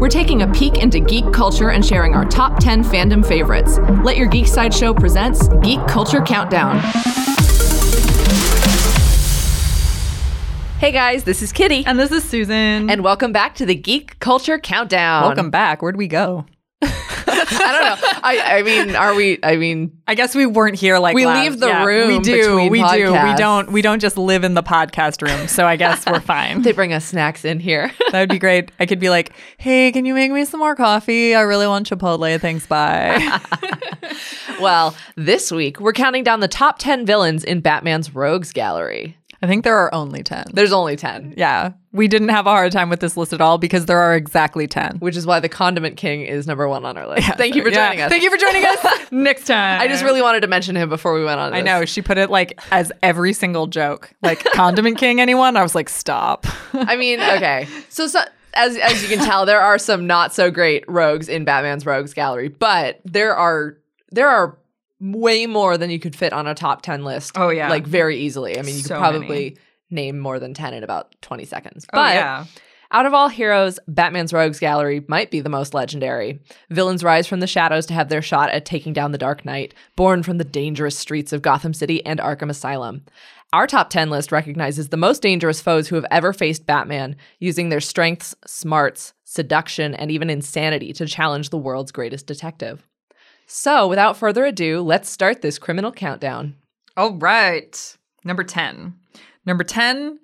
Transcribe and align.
We're 0.00 0.08
taking 0.08 0.40
a 0.40 0.50
peek 0.50 0.78
into 0.78 0.98
geek 0.98 1.30
culture 1.30 1.72
and 1.72 1.84
sharing 1.84 2.14
our 2.14 2.24
top 2.24 2.58
10 2.58 2.84
fandom 2.84 3.24
favorites. 3.24 3.78
Let 4.02 4.16
Your 4.16 4.28
Geek 4.28 4.46
Side 4.46 4.72
Show 4.72 4.94
presents 4.94 5.48
Geek 5.62 5.86
Culture 5.86 6.22
Countdown. 6.22 6.78
Hey 10.78 10.90
guys, 10.90 11.24
this 11.24 11.42
is 11.42 11.52
Kitty. 11.52 11.84
And 11.84 11.98
this 11.98 12.12
is 12.12 12.24
Susan. 12.24 12.88
And 12.88 13.04
welcome 13.04 13.32
back 13.32 13.54
to 13.56 13.66
the 13.66 13.74
Geek 13.74 14.18
Culture 14.20 14.58
Countdown. 14.58 15.24
welcome 15.24 15.50
back. 15.50 15.82
Where'd 15.82 15.98
we 15.98 16.08
go? 16.08 16.46
I 17.50 17.72
don't 17.72 18.00
know. 18.00 18.08
I, 18.22 18.58
I 18.58 18.62
mean, 18.62 18.94
are 18.96 19.14
we? 19.14 19.38
I 19.42 19.56
mean, 19.56 19.98
I 20.06 20.14
guess 20.14 20.34
we 20.34 20.46
weren't 20.46 20.76
here 20.76 20.98
like 20.98 21.14
We 21.14 21.26
last- 21.26 21.42
leave 21.50 21.60
the 21.60 21.68
yeah, 21.68 21.84
room 21.84 22.08
We 22.08 22.18
do. 22.20 22.56
We 22.70 22.82
do. 22.82 23.12
We 23.12 23.34
don't. 23.34 23.72
We 23.72 23.82
don't 23.82 24.00
just 24.00 24.16
live 24.18 24.44
in 24.44 24.54
the 24.54 24.62
podcast 24.62 25.22
room. 25.26 25.48
So 25.48 25.66
I 25.66 25.76
guess 25.76 26.04
we're 26.06 26.20
fine. 26.36 26.62
they 26.62 26.72
bring 26.72 26.92
us 26.92 27.04
snacks 27.04 27.44
in 27.44 27.60
here. 27.60 27.90
that 28.12 28.20
would 28.20 28.28
be 28.28 28.38
great. 28.38 28.70
I 28.80 28.86
could 28.86 28.98
be 29.00 29.10
like, 29.10 29.32
"Hey, 29.58 29.92
can 29.92 30.04
you 30.04 30.14
make 30.14 30.30
me 30.32 30.44
some 30.44 30.60
more 30.60 30.74
coffee? 30.76 31.34
I 31.34 31.40
really 31.42 31.66
want 31.66 31.88
Chipotle. 31.88 32.40
Thanks. 32.40 32.66
Bye." 32.66 33.40
well, 34.60 34.94
this 35.16 35.50
week 35.50 35.80
we're 35.80 35.92
counting 35.92 36.24
down 36.24 36.40
the 36.40 36.48
top 36.48 36.78
10 36.78 37.06
villains 37.06 37.44
in 37.44 37.60
Batman's 37.60 38.14
Rogues 38.14 38.52
Gallery. 38.52 39.16
I 39.42 39.46
think 39.46 39.64
there 39.64 39.76
are 39.78 39.92
only 39.94 40.22
ten. 40.22 40.44
There's 40.52 40.72
only 40.72 40.96
10, 40.96 41.34
Yeah, 41.36 41.72
we 41.92 42.08
didn't 42.08 42.28
have 42.28 42.46
a 42.46 42.50
hard 42.50 42.72
time 42.72 42.90
with 42.90 43.00
this 43.00 43.16
list 43.16 43.32
at 43.32 43.40
all 43.40 43.56
because 43.56 43.86
there 43.86 43.98
are 43.98 44.14
exactly 44.14 44.66
ten. 44.66 44.98
which 44.98 45.16
is 45.16 45.26
why 45.26 45.40
the 45.40 45.48
Condiment 45.48 45.96
King 45.96 46.22
is 46.22 46.46
number 46.46 46.68
one 46.68 46.84
on 46.84 46.96
our 46.98 47.06
list. 47.08 47.26
Yeah, 47.26 47.36
Thank 47.36 47.54
you 47.54 47.62
for 47.62 47.70
joining 47.70 48.00
us. 48.02 48.10
Thank 48.10 48.22
you 48.22 48.30
for 48.30 48.36
joining 48.36 48.64
us. 48.66 48.86
Next 49.10 49.46
time. 49.46 49.80
I 49.80 49.88
just 49.88 50.04
really 50.04 50.20
wanted 50.22 50.40
to 50.42 50.46
mention 50.46 50.76
him 50.76 50.88
before 50.90 51.14
we 51.14 51.24
went 51.24 51.40
on. 51.40 51.54
I 51.54 51.62
know 51.62 51.84
she 51.86 52.02
put 52.02 52.18
it 52.18 52.28
like 52.30 52.60
as 52.70 52.92
every 53.02 53.32
single 53.32 53.66
joke, 53.66 54.12
like 54.22 54.44
Condiment 54.52 54.98
King. 54.98 55.20
Anyone? 55.20 55.56
I 55.56 55.62
was 55.62 55.74
like, 55.74 55.88
stop. 55.88 56.46
I 56.74 56.96
mean, 56.96 57.20
okay. 57.20 57.66
So, 57.88 58.06
so 58.08 58.20
as 58.52 58.76
as 58.76 59.02
you 59.02 59.08
can 59.16 59.24
tell, 59.24 59.46
there 59.46 59.60
are 59.60 59.78
some 59.78 60.06
not 60.06 60.34
so 60.34 60.50
great 60.50 60.84
rogues 60.86 61.28
in 61.30 61.44
Batman's 61.44 61.86
Rogues 61.86 62.12
Gallery, 62.12 62.48
but 62.48 63.00
there 63.04 63.34
are 63.34 63.78
there 64.12 64.28
are 64.28 64.58
way 65.00 65.46
more 65.46 65.78
than 65.78 65.90
you 65.90 65.98
could 65.98 66.14
fit 66.14 66.32
on 66.32 66.46
a 66.46 66.54
top 66.54 66.82
10 66.82 67.04
list. 67.04 67.32
Oh, 67.36 67.48
yeah. 67.48 67.68
Like 67.70 67.86
very 67.86 68.18
easily. 68.18 68.58
I 68.58 68.62
mean, 68.62 68.76
you 68.76 68.82
So 68.82 68.94
could 68.94 69.00
probably 69.00 69.58
name 69.90 70.18
more 70.18 70.38
than 70.38 70.54
10 70.54 70.74
in 70.74 70.84
about 70.84 71.14
20 71.22 71.44
seconds. 71.44 71.86
Oh, 71.92 71.96
But 71.96 72.14
yeah. 72.14 72.44
Out 72.92 73.06
of 73.06 73.14
all 73.14 73.28
heroes, 73.28 73.78
Batman's 73.86 74.32
Rogues 74.32 74.58
Gallery 74.58 75.04
might 75.06 75.30
be 75.30 75.40
the 75.40 75.48
most 75.48 75.74
legendary. 75.74 76.40
Villains 76.70 77.04
rise 77.04 77.28
from 77.28 77.38
the 77.38 77.46
shadows 77.46 77.86
to 77.86 77.94
have 77.94 78.08
their 78.08 78.20
shot 78.20 78.50
at 78.50 78.64
taking 78.64 78.92
down 78.92 79.12
the 79.12 79.18
Dark 79.18 79.44
Knight, 79.44 79.74
born 79.94 80.24
from 80.24 80.38
the 80.38 80.44
dangerous 80.44 80.98
streets 80.98 81.32
of 81.32 81.40
Gotham 81.40 81.72
City 81.72 82.04
and 82.04 82.18
Arkham 82.18 82.50
Asylum. 82.50 83.04
Our 83.52 83.68
top 83.68 83.90
10 83.90 84.10
list 84.10 84.32
recognizes 84.32 84.88
the 84.88 84.96
most 84.96 85.22
dangerous 85.22 85.60
foes 85.60 85.86
who 85.86 85.94
have 85.94 86.06
ever 86.10 86.32
faced 86.32 86.66
Batman, 86.66 87.14
using 87.38 87.68
their 87.68 87.80
strengths, 87.80 88.34
smarts, 88.44 89.12
seduction, 89.24 89.94
and 89.94 90.10
even 90.10 90.28
insanity 90.28 90.92
to 90.94 91.06
challenge 91.06 91.50
the 91.50 91.58
world's 91.58 91.92
greatest 91.92 92.26
detective. 92.26 92.84
So, 93.52 93.88
without 93.88 94.16
further 94.16 94.44
ado, 94.44 94.80
let's 94.80 95.10
start 95.10 95.42
this 95.42 95.58
criminal 95.58 95.90
countdown. 95.90 96.54
All 96.96 97.14
right. 97.14 97.96
Number 98.24 98.44
10. 98.44 98.94
Number 99.44 99.64
10 99.64 100.20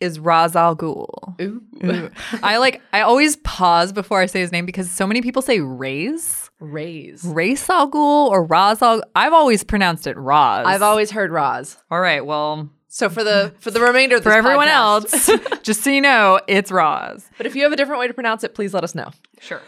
is 0.00 0.18
Ra's 0.18 0.56
al 0.56 0.74
Ghul. 0.74 1.38
Ooh. 1.42 1.62
Ooh. 1.84 2.10
I 2.42 2.56
like 2.56 2.80
I 2.94 3.02
always 3.02 3.36
pause 3.36 3.92
before 3.92 4.20
I 4.20 4.26
say 4.26 4.40
his 4.40 4.50
name 4.50 4.64
because 4.64 4.90
so 4.90 5.06
many 5.06 5.20
people 5.20 5.42
say 5.42 5.60
Raze. 5.60 6.50
Raise. 6.58 7.22
Ra's 7.22 7.68
al 7.68 7.90
Ghul 7.90 8.30
or 8.30 8.44
Ra's 8.46 8.80
al 8.80 9.02
I've 9.14 9.34
always 9.34 9.62
pronounced 9.62 10.06
it 10.06 10.16
Raz. 10.16 10.64
I've 10.66 10.80
always 10.80 11.10
heard 11.10 11.30
Roz. 11.30 11.76
All 11.90 12.00
right, 12.00 12.24
well, 12.24 12.70
So 12.92 13.08
for 13.08 13.22
the 13.22 13.54
for 13.60 13.70
the 13.70 13.80
remainder 13.80 14.16
of 14.16 14.24
for 14.24 14.32
everyone 14.32 14.66
podcast- 14.66 15.28
else, 15.28 15.40
just 15.62 15.84
so 15.84 15.90
you 15.90 16.00
know, 16.00 16.40
it's 16.48 16.72
Raz. 16.72 17.30
But 17.36 17.46
if 17.46 17.54
you 17.54 17.62
have 17.62 17.72
a 17.72 17.76
different 17.76 18.00
way 18.00 18.08
to 18.08 18.14
pronounce 18.14 18.42
it, 18.42 18.52
please 18.52 18.74
let 18.74 18.82
us 18.82 18.96
know. 18.96 19.12
Sure. 19.40 19.60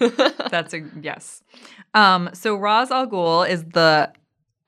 That's 0.51 0.75
a 0.75 0.83
yes. 1.01 1.41
Um, 1.95 2.31
so 2.33 2.57
Ra's 2.57 2.91
al 2.91 3.07
Ghul 3.07 3.49
is 3.49 3.63
the 3.65 4.13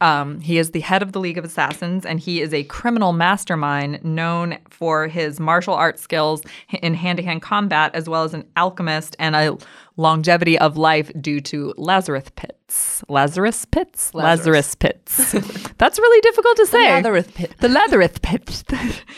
um, 0.01 0.41
he 0.41 0.59
is 0.59 0.71
the 0.71 0.81
head 0.81 1.03
of 1.03 1.13
the 1.13 1.19
League 1.19 1.39
of 1.39 1.45
Assassins, 1.45 2.07
and 2.07 2.21
he 2.21 2.41
is 2.41 2.55
a 2.55 2.63
criminal 2.65 3.13
mastermind 3.13 4.05
known 4.05 4.59
for 4.69 5.09
his 5.09 5.41
martial 5.41 5.75
arts 5.75 6.03
skills 6.03 6.43
in 6.83 6.95
hand-to-hand 6.95 7.43
combat, 7.43 7.93
as 7.95 8.09
well 8.09 8.23
as 8.23 8.35
an 8.35 8.45
alchemist 8.57 9.17
and 9.19 9.35
a 9.35 9.57
longevity 9.97 10.59
of 10.59 10.77
life 10.77 11.11
due 11.21 11.41
to 11.41 11.73
Lazarus 11.77 12.29
pits. 12.75 13.05
Lazarus 13.09 13.65
pits. 13.65 14.15
Lazarus. 14.15 14.47
Lazarus 14.47 14.75
pits. 14.75 15.33
That's 15.79 15.99
really 15.99 16.21
difficult 16.21 16.57
to 16.57 16.67
say. 16.67 16.89
Lazarus 16.91 17.29
pit. 17.35 17.55
The 17.61 17.69
Lazarus 17.69 18.19
pit. 18.23 18.65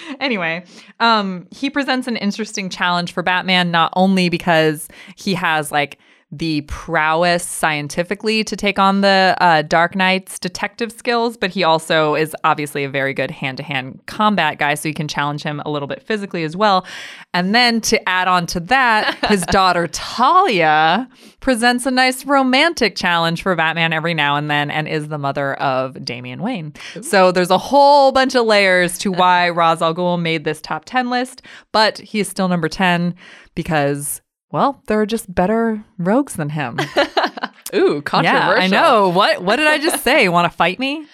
anyway, 0.21 0.65
um, 1.01 1.47
he 1.51 1.71
presents 1.71 2.07
an 2.07 2.17
interesting 2.17 2.69
challenge 2.69 3.13
for 3.13 3.23
Batman, 3.23 3.71
not 3.71 3.93
only 3.97 4.29
because 4.29 4.89
he 5.17 5.35
has 5.35 5.73
like 5.73 5.99
the 6.39 6.63
prowess 6.63 7.45
scientifically 7.45 8.45
to 8.45 8.57
take 8.57 8.79
on 8.79 9.01
the 9.01 9.37
uh, 9.41 9.63
Dark 9.63 9.95
Knight's 9.95 10.39
detective 10.39 10.93
skills, 10.93 11.37
but 11.37 11.51
he 11.51 11.65
also 11.65 12.15
is 12.15 12.35
obviously 12.45 12.85
a 12.85 12.89
very 12.89 13.15
good 13.15 13.31
hand 13.31 13.57
to 13.59 13.63
hand 13.63 14.01
combat 14.07 14.59
guy, 14.59 14.75
so 14.75 14.89
you 14.89 14.95
can 14.95 15.09
challenge 15.09 15.43
him 15.43 15.61
a 15.65 15.71
little 15.71 15.89
bit 15.89 16.03
physically 16.03 16.45
as 16.45 16.57
well. 16.57 16.87
And 17.33 17.55
then 17.55 17.81
to 17.83 18.09
add 18.09 18.29
on 18.29 18.47
to 18.49 18.61
that, 18.61 19.17
his 19.29 19.43
daughter 19.47 19.87
Talia 19.87 21.09
presents 21.41 21.87
a 21.87 21.91
nice 21.91 22.25
romantic 22.25 22.97
challenge 22.97 23.43
for 23.43 23.55
Batman 23.55 23.93
every 23.93 24.15
now 24.15 24.37
and 24.37 24.51
then 24.51 24.71
and 24.71 24.89
is 24.89 25.09
the 25.09 25.19
mother 25.19 25.55
of 25.55 26.05
Damian 26.05 26.43
Wayne. 26.43 26.75
So 27.03 27.33
there's 27.33 27.51
a 27.51 27.59
whole 27.59 28.13
bunch 28.13 28.35
of 28.35 28.47
layers 28.47 28.99
to 28.99 29.13
why 29.17 29.49
Ra's 29.51 29.83
al 29.83 29.95
Ghul 29.95 30.21
made 30.21 30.45
this 30.45 30.61
top 30.61 30.85
10 30.85 31.09
list, 31.09 31.43
but 31.73 31.99
he 31.99 32.21
is 32.21 32.29
still 32.29 32.49
number 32.49 32.69
10 32.69 33.15
because 33.55 34.21
well, 34.57 34.81
there 34.87 34.99
are 34.99 35.05
just 35.05 35.33
better 35.33 35.85
rogues 35.99 36.33
than 36.33 36.49
him. 36.49 36.81
Ooh, 37.75 38.01
controversial. 38.01 38.23
yeah, 38.25 38.55
I 38.59 38.67
know. 38.69 39.11
What 39.11 39.43
what 39.43 39.57
did 39.57 39.67
I 39.67 39.79
just 39.79 40.03
say? 40.03 40.29
Want 40.37 40.51
to 40.51 40.57
fight 40.57 40.79
me? 40.79 41.05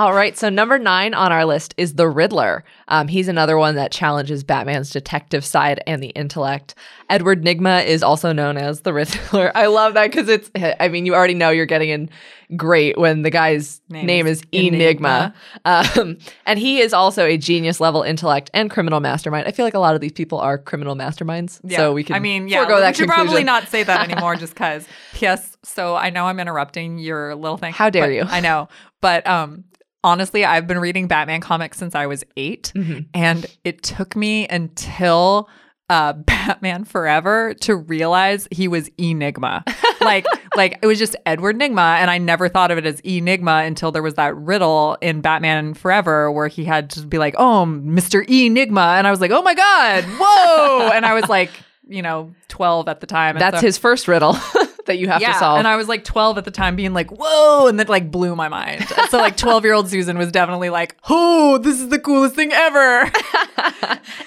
All 0.00 0.14
right, 0.14 0.34
so 0.34 0.48
number 0.48 0.78
nine 0.78 1.12
on 1.12 1.30
our 1.30 1.44
list 1.44 1.74
is 1.76 1.96
the 1.96 2.08
Riddler. 2.08 2.64
Um, 2.88 3.06
he's 3.06 3.28
another 3.28 3.58
one 3.58 3.74
that 3.74 3.92
challenges 3.92 4.42
Batman's 4.42 4.88
detective 4.88 5.44
side 5.44 5.82
and 5.86 6.02
the 6.02 6.08
intellect. 6.08 6.74
Edward 7.10 7.42
Nygma 7.44 7.84
is 7.84 8.02
also 8.02 8.32
known 8.32 8.56
as 8.56 8.80
the 8.80 8.94
Riddler. 8.94 9.52
I 9.54 9.66
love 9.66 9.92
that 9.92 10.10
because 10.10 10.30
it's, 10.30 10.50
I 10.56 10.88
mean, 10.88 11.04
you 11.04 11.14
already 11.14 11.34
know 11.34 11.50
you're 11.50 11.66
getting 11.66 11.90
in 11.90 12.08
great 12.56 12.96
when 12.96 13.20
the 13.20 13.28
guy's 13.28 13.82
name, 13.90 14.06
Name 14.06 14.26
is 14.26 14.40
is 14.52 14.68
Enigma. 14.68 15.34
Um, 15.66 16.16
and 16.46 16.58
he 16.58 16.80
is 16.80 16.94
also 16.94 17.26
a 17.26 17.36
genius 17.36 17.78
level 17.78 18.02
intellect 18.02 18.48
and 18.54 18.70
criminal 18.70 19.00
mastermind. 19.00 19.48
I 19.48 19.50
feel 19.50 19.66
like 19.66 19.74
a 19.74 19.78
lot 19.78 19.94
of 19.94 20.00
these 20.00 20.12
people 20.12 20.38
are 20.38 20.56
criminal 20.56 20.96
masterminds. 20.96 21.60
So 21.76 21.92
we 21.92 22.04
can 22.04 22.16
I 22.16 22.20
mean, 22.20 22.48
yeah, 22.48 22.62
forego 22.62 22.76
we 22.76 22.80
that 22.80 22.96
should 22.96 23.06
conclusion. 23.06 23.26
probably 23.26 23.44
not 23.44 23.68
say 23.68 23.82
that 23.82 24.10
anymore 24.10 24.34
just 24.36 24.54
because. 24.54 24.88
Yes. 25.20 25.58
So 25.62 25.94
I 25.94 26.08
know 26.08 26.24
I'm 26.24 26.40
interrupting 26.40 26.96
your 26.96 27.34
little 27.34 27.58
thing. 27.58 27.74
How 27.74 27.90
dare 27.90 28.10
you. 28.10 28.22
I 28.22 28.40
know. 28.40 28.70
But 29.02 29.26
um 29.26 29.64
honestly, 30.04 30.44
I've 30.44 30.66
been 30.66 30.78
reading 30.78 31.08
Batman 31.08 31.40
comics 31.40 31.78
since 31.78 31.94
I 31.94 32.06
was 32.06 32.24
8 32.36 32.72
Mm-hmm. 32.74 32.98
and 33.14 33.46
it 33.64 33.82
took 33.82 34.16
me 34.16 34.46
until 34.48 35.48
uh, 35.88 36.12
Batman 36.14 36.84
Forever 36.84 37.54
to 37.62 37.74
realize 37.76 38.46
he 38.52 38.68
was 38.68 38.88
Enigma. 38.96 39.64
like, 40.00 40.24
like 40.56 40.78
it 40.82 40.86
was 40.86 40.98
just 40.98 41.16
Edward 41.26 41.58
Nygma, 41.58 41.96
and 41.98 42.10
I 42.10 42.18
never 42.18 42.48
thought 42.48 42.70
of 42.70 42.78
it 42.78 42.86
as 42.86 43.00
Enigma 43.00 43.62
until 43.64 43.90
there 43.90 44.02
was 44.02 44.14
that 44.14 44.36
riddle 44.36 44.96
in 45.00 45.20
Batman 45.20 45.74
Forever 45.74 46.30
where 46.30 46.46
he 46.48 46.64
had 46.64 46.90
to 46.90 47.04
be 47.06 47.18
like, 47.18 47.34
"Oh, 47.38 47.66
Mister 47.66 48.22
Enigma," 48.28 48.94
and 48.98 49.06
I 49.06 49.10
was 49.10 49.20
like, 49.20 49.32
"Oh 49.32 49.42
my 49.42 49.54
god, 49.54 50.04
whoa!" 50.04 50.90
and 50.94 51.04
I 51.04 51.14
was 51.14 51.28
like, 51.28 51.50
you 51.88 52.02
know, 52.02 52.32
twelve 52.46 52.88
at 52.88 53.00
the 53.00 53.06
time. 53.08 53.34
and 53.36 53.40
That's 53.42 53.58
so- 53.60 53.66
his 53.66 53.76
first 53.78 54.06
riddle 54.06 54.36
that 54.86 54.98
you 54.98 55.08
have 55.08 55.20
yeah, 55.20 55.32
to 55.32 55.38
solve. 55.38 55.58
and 55.58 55.68
I 55.68 55.76
was 55.76 55.88
like 55.88 56.04
12 56.04 56.38
at 56.38 56.44
the 56.44 56.50
time, 56.50 56.76
being 56.76 56.92
like, 56.92 57.10
"Whoa!" 57.10 57.66
and 57.66 57.78
that 57.80 57.88
like 57.88 58.10
blew 58.10 58.34
my 58.36 58.48
mind. 58.48 58.86
so 59.08 59.18
like 59.18 59.36
12 59.36 59.64
year 59.64 59.74
old 59.74 59.88
Susan 59.88 60.18
was 60.18 60.30
definitely 60.32 60.70
like, 60.70 60.96
"Oh, 61.08 61.58
this 61.58 61.80
is 61.80 61.88
the 61.88 61.98
coolest 61.98 62.34
thing 62.34 62.52
ever." 62.52 63.10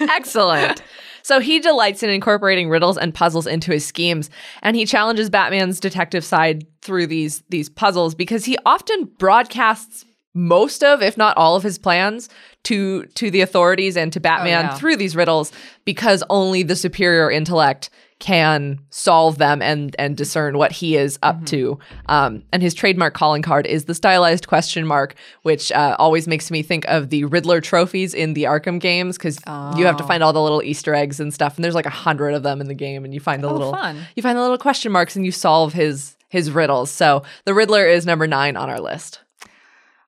Excellent. 0.00 0.82
So 1.22 1.40
he 1.40 1.58
delights 1.58 2.02
in 2.02 2.10
incorporating 2.10 2.68
riddles 2.68 2.98
and 2.98 3.14
puzzles 3.14 3.46
into 3.46 3.72
his 3.72 3.86
schemes, 3.86 4.28
and 4.62 4.76
he 4.76 4.84
challenges 4.84 5.30
Batman's 5.30 5.80
detective 5.80 6.24
side 6.24 6.66
through 6.82 7.06
these 7.06 7.42
these 7.48 7.68
puzzles 7.68 8.14
because 8.14 8.44
he 8.44 8.58
often 8.66 9.06
broadcasts 9.18 10.04
most 10.34 10.82
of, 10.82 11.00
if 11.00 11.16
not 11.16 11.36
all 11.36 11.56
of 11.56 11.62
his 11.62 11.78
plans 11.78 12.28
to 12.64 13.06
to 13.14 13.30
the 13.30 13.40
authorities 13.40 13.96
and 13.96 14.12
to 14.12 14.20
Batman 14.20 14.66
oh, 14.66 14.68
yeah. 14.68 14.74
through 14.76 14.96
these 14.96 15.16
riddles 15.16 15.52
because 15.84 16.22
only 16.28 16.62
the 16.62 16.76
superior 16.76 17.30
intellect 17.30 17.88
can 18.24 18.80
solve 18.88 19.36
them 19.36 19.60
and 19.60 19.94
and 19.98 20.16
discern 20.16 20.56
what 20.56 20.72
he 20.72 20.96
is 20.96 21.18
up 21.22 21.44
to. 21.44 21.78
Um, 22.06 22.42
and 22.54 22.62
his 22.62 22.72
trademark 22.72 23.12
calling 23.12 23.42
card 23.42 23.66
is 23.66 23.84
the 23.84 23.94
stylized 23.94 24.48
question 24.48 24.86
mark, 24.86 25.14
which 25.42 25.70
uh, 25.72 25.94
always 25.98 26.26
makes 26.26 26.50
me 26.50 26.62
think 26.62 26.86
of 26.88 27.10
the 27.10 27.26
Riddler 27.26 27.60
trophies 27.60 28.14
in 28.14 28.32
the 28.32 28.44
Arkham 28.44 28.80
games 28.80 29.18
because 29.18 29.38
you 29.76 29.84
have 29.84 29.98
to 29.98 30.04
find 30.04 30.22
all 30.22 30.32
the 30.32 30.40
little 30.40 30.62
Easter 30.62 30.94
eggs 30.94 31.20
and 31.20 31.34
stuff. 31.34 31.56
And 31.56 31.64
there's 31.64 31.74
like 31.74 31.84
a 31.84 31.90
hundred 31.90 32.32
of 32.32 32.42
them 32.42 32.62
in 32.62 32.66
the 32.66 32.74
game, 32.74 33.04
and 33.04 33.12
you 33.12 33.20
find 33.20 33.44
the 33.44 33.52
little 33.52 33.72
fun. 33.72 33.98
you 34.16 34.22
find 34.22 34.38
the 34.38 34.42
little 34.42 34.56
question 34.56 34.90
marks 34.90 35.16
and 35.16 35.26
you 35.26 35.32
solve 35.32 35.74
his 35.74 36.16
his 36.30 36.50
riddles. 36.50 36.90
So 36.90 37.24
the 37.44 37.52
Riddler 37.52 37.86
is 37.86 38.06
number 38.06 38.26
nine 38.26 38.56
on 38.56 38.70
our 38.70 38.80
list. 38.80 39.20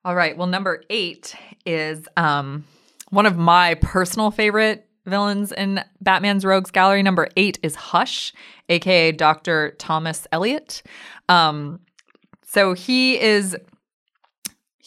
All 0.03 0.15
right. 0.15 0.35
Well, 0.35 0.47
number 0.47 0.81
eight 0.89 1.35
is 1.67 2.07
um, 2.17 2.63
one 3.11 3.27
of 3.27 3.37
my 3.37 3.75
personal 3.75 4.31
favorite 4.31 4.86
villains 5.07 5.51
in 5.51 5.83
Batman's 6.01 6.45
Rogues 6.45 6.71
Gallery. 6.71 7.01
Number 7.01 7.29
eight 7.35 7.57
is 7.63 7.75
Hush, 7.75 8.33
aka 8.69 9.11
Dr. 9.11 9.71
Thomas 9.79 10.27
Elliot. 10.31 10.83
Um, 11.29 11.79
so 12.43 12.73
he 12.73 13.19
is 13.19 13.55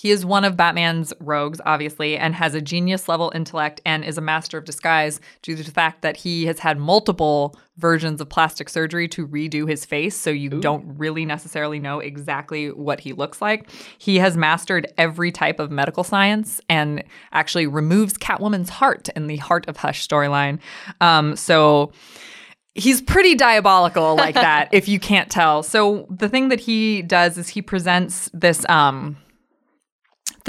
he 0.01 0.11
is 0.11 0.25
one 0.25 0.47
of 0.47 0.57
Batman's 0.57 1.13
rogues, 1.21 1.61
obviously, 1.67 2.17
and 2.17 2.35
has 2.35 2.55
a 2.55 2.63
genius 2.63 3.07
level 3.07 3.31
intellect 3.35 3.83
and 3.85 4.03
is 4.03 4.17
a 4.17 4.23
master 4.23 4.57
of 4.57 4.65
disguise 4.65 5.21
due 5.43 5.55
to 5.55 5.63
the 5.63 5.71
fact 5.71 6.01
that 6.01 6.17
he 6.17 6.47
has 6.47 6.59
had 6.59 6.79
multiple 6.79 7.55
versions 7.77 8.19
of 8.19 8.31
plastic 8.31 8.71
surgery 8.71 9.07
to 9.09 9.29
redo 9.29 9.69
his 9.69 9.85
face. 9.85 10.17
So 10.17 10.31
you 10.31 10.55
Ooh. 10.55 10.61
don't 10.63 10.97
really 10.97 11.27
necessarily 11.27 11.79
know 11.79 12.01
exactly 12.01 12.71
what 12.71 13.01
he 13.01 13.13
looks 13.13 13.43
like. 13.43 13.69
He 13.99 14.17
has 14.21 14.39
mastered 14.39 14.91
every 14.97 15.31
type 15.31 15.61
of 15.61 15.71
medical 15.71 16.03
science 16.03 16.63
and 16.71 17.05
actually 17.33 17.67
removes 17.67 18.15
Catwoman's 18.15 18.71
heart 18.71 19.11
in 19.11 19.27
the 19.27 19.37
Heart 19.37 19.69
of 19.69 19.77
Hush 19.77 20.09
storyline. 20.09 20.61
Um, 21.03 21.37
so 21.37 21.93
he's 22.73 23.03
pretty 23.03 23.35
diabolical 23.35 24.17
like 24.17 24.35
that 24.35 24.69
if 24.73 24.89
you 24.89 24.99
can't 24.99 25.29
tell 25.29 25.61
so 25.61 26.07
the 26.09 26.29
thing 26.29 26.51
that 26.51 26.61
he 26.61 27.03
does 27.03 27.37
is 27.37 27.49
he 27.49 27.61
presents 27.61 28.31
this 28.33 28.65
um 28.69 29.17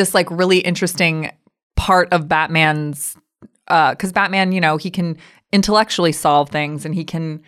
this 0.01 0.13
like 0.13 0.30
really 0.31 0.57
interesting 0.57 1.31
part 1.75 2.12
of 2.12 2.27
batman's 2.27 3.15
uh 3.68 3.92
because 3.92 4.12
batman 4.12 4.51
you 4.51 4.59
know 4.59 4.77
he 4.77 4.89
can 4.89 5.15
intellectually 5.53 6.12
solve 6.12 6.50
things 6.50 6.86
and 6.86 6.95
he 6.95 7.03
can 7.03 7.42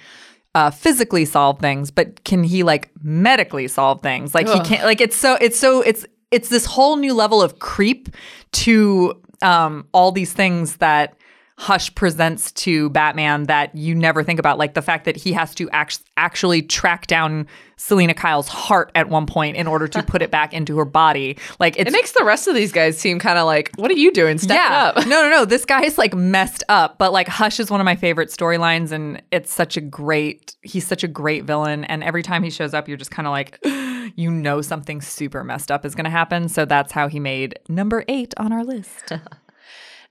uh, 0.56 0.70
physically 0.70 1.26
solve 1.26 1.60
things, 1.60 1.90
but 1.90 2.24
can 2.26 2.44
he 2.44 2.64
like 2.64 2.92
medically 3.02 3.68
solve 3.68 4.02
things? 4.02 4.36
Like 4.36 4.48
he 4.48 4.60
can't. 4.62 4.84
Like 4.84 5.02
it's 5.02 5.16
so 5.16 5.36
it's 5.42 5.58
so 5.58 5.82
it's 5.82 6.06
it's 6.32 6.50
this 6.50 6.66
whole 6.66 6.96
new 6.96 7.14
level 7.14 7.42
of 7.42 7.60
creep 7.60 8.10
to 8.52 9.20
um, 9.42 9.88
all 9.94 10.12
these 10.12 10.34
things 10.34 10.78
that 10.78 11.16
Hush 11.64 11.96
presents 11.96 12.52
to 12.52 12.90
Batman 12.90 13.44
that 13.44 13.74
you 13.74 13.96
never 13.96 14.22
think 14.22 14.38
about, 14.38 14.58
like 14.58 14.74
the 14.74 14.82
fact 14.82 15.06
that 15.06 15.16
he 15.16 15.32
has 15.32 15.56
to 15.56 15.70
act- 15.70 16.02
actually 16.18 16.62
track 16.62 17.08
down 17.08 17.48
Selina 17.78 18.14
Kyle's 18.14 18.50
heart 18.50 18.92
at 18.96 19.08
one 19.08 19.26
point 19.26 19.56
in 19.56 19.66
order 19.66 19.88
to 19.88 20.04
put 20.08 20.22
it 20.22 20.30
back 20.30 20.54
into 20.54 20.78
her 20.78 20.84
body. 20.84 21.38
Like 21.62 21.78
it's 21.78 21.88
It 21.88 21.94
makes 21.94 22.12
the 22.12 22.26
rest 22.26 22.50
of 22.50 22.54
these 22.54 22.74
guys 22.74 22.98
seem 22.98 23.18
kind 23.18 23.40
of 23.40 23.46
like, 23.46 23.72
what 23.78 23.90
are 23.90 23.96
you 23.96 24.12
doing? 24.12 24.40
Step 24.40 24.58
yeah. 24.58 24.92
up. 24.94 25.08
no, 25.08 25.22
no, 25.22 25.30
no. 25.30 25.46
This 25.54 25.64
guy 25.64 25.84
is 25.84 25.98
like 25.98 26.14
messed 26.14 26.66
up, 26.68 26.98
but 26.98 27.14
like 27.14 27.30
Hush 27.30 27.62
is 27.62 27.72
one 27.72 27.80
of 27.80 27.86
my 27.86 27.96
favorite 27.96 28.28
storylines, 28.28 28.92
and 28.92 29.22
it's 29.32 29.54
such 29.54 29.78
a 29.78 29.82
great. 29.82 30.58
He's 30.64 30.86
such 30.86 31.06
a 31.06 31.08
great 31.08 31.46
villain, 31.46 31.86
and 31.86 32.04
every 32.04 32.24
time 32.24 32.44
he 32.44 32.50
shows 32.50 32.74
up, 32.74 32.90
you're 32.90 32.98
just 32.98 33.12
kind 33.12 33.26
of 33.26 33.32
like, 33.32 33.58
you 34.18 34.30
know, 34.30 34.62
something 34.62 35.00
super 35.00 35.46
messed 35.46 35.72
up 35.72 35.86
is 35.86 35.96
going 35.96 36.04
to 36.04 36.10
happen. 36.12 36.50
So 36.50 36.66
that's 36.66 36.92
how 36.92 37.08
he 37.08 37.22
made 37.22 37.58
number 37.70 38.04
eight 38.10 38.34
on 38.36 38.52
our 38.52 38.66
list. 38.66 39.14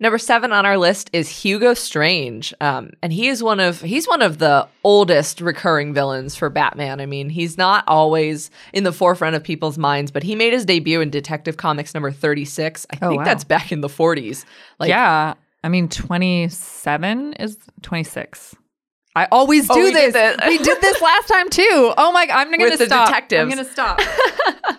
Number 0.02 0.19
seven 0.19 0.52
on 0.52 0.66
our 0.66 0.76
list 0.78 1.10
is 1.12 1.28
Hugo 1.28 1.75
Strange, 1.75 2.52
um, 2.60 2.90
and 3.02 3.12
he 3.12 3.28
is 3.28 3.40
one 3.40 3.60
of 3.60 3.81
he's 3.81 4.08
one 4.08 4.20
of 4.20 4.38
the 4.38 4.66
oldest 4.82 5.40
recurring 5.40 5.94
villains 5.94 6.34
for 6.34 6.50
Batman. 6.50 7.00
I 7.00 7.06
mean, 7.06 7.31
he's 7.31 7.56
not 7.56 7.84
always 7.87 8.50
in 8.72 8.82
the 8.82 8.93
forefront 8.93 9.37
of 9.37 9.44
people's 9.44 9.78
minds, 9.78 10.10
but 10.10 10.25
he 10.25 10.34
made 10.34 10.52
his 10.52 10.64
debut 10.64 11.00
in 11.00 11.10
Detective 11.10 11.56
Comics 11.56 11.94
number 11.94 12.10
thirty 12.10 12.44
six. 12.44 12.84
I 12.90 12.99
Oh, 13.00 13.10
think 13.10 13.19
wow. 13.20 13.25
that's 13.26 13.44
back 13.44 13.70
in 13.70 13.81
the 13.81 13.88
forties. 13.88 14.44
Like, 14.81 14.88
yeah, 14.88 15.34
I 15.62 15.69
mean, 15.69 15.88
twenty 15.88 16.49
seven 16.49 17.34
is 17.34 17.56
twenty 17.82 18.02
six. 18.02 18.56
I 19.14 19.28
always 19.31 19.69
do 19.69 19.75
Oh, 19.75 19.84
we 19.84 19.93
this. 19.93 20.12
did 20.14 20.40
we 20.49 20.58
did 20.58 20.81
this 20.81 21.00
last 21.00 21.28
time 21.28 21.49
too. 21.49 21.94
Oh 21.96 22.10
my! 22.10 22.26
God, 22.26 22.38
I'm 22.38 22.50
going 22.58 22.76
to 22.76 22.87
stop. 22.87 23.06
detectives. 23.06 23.40
I'm 23.40 23.49
going 23.50 23.64
to 23.64 23.70
stop. 23.72 24.00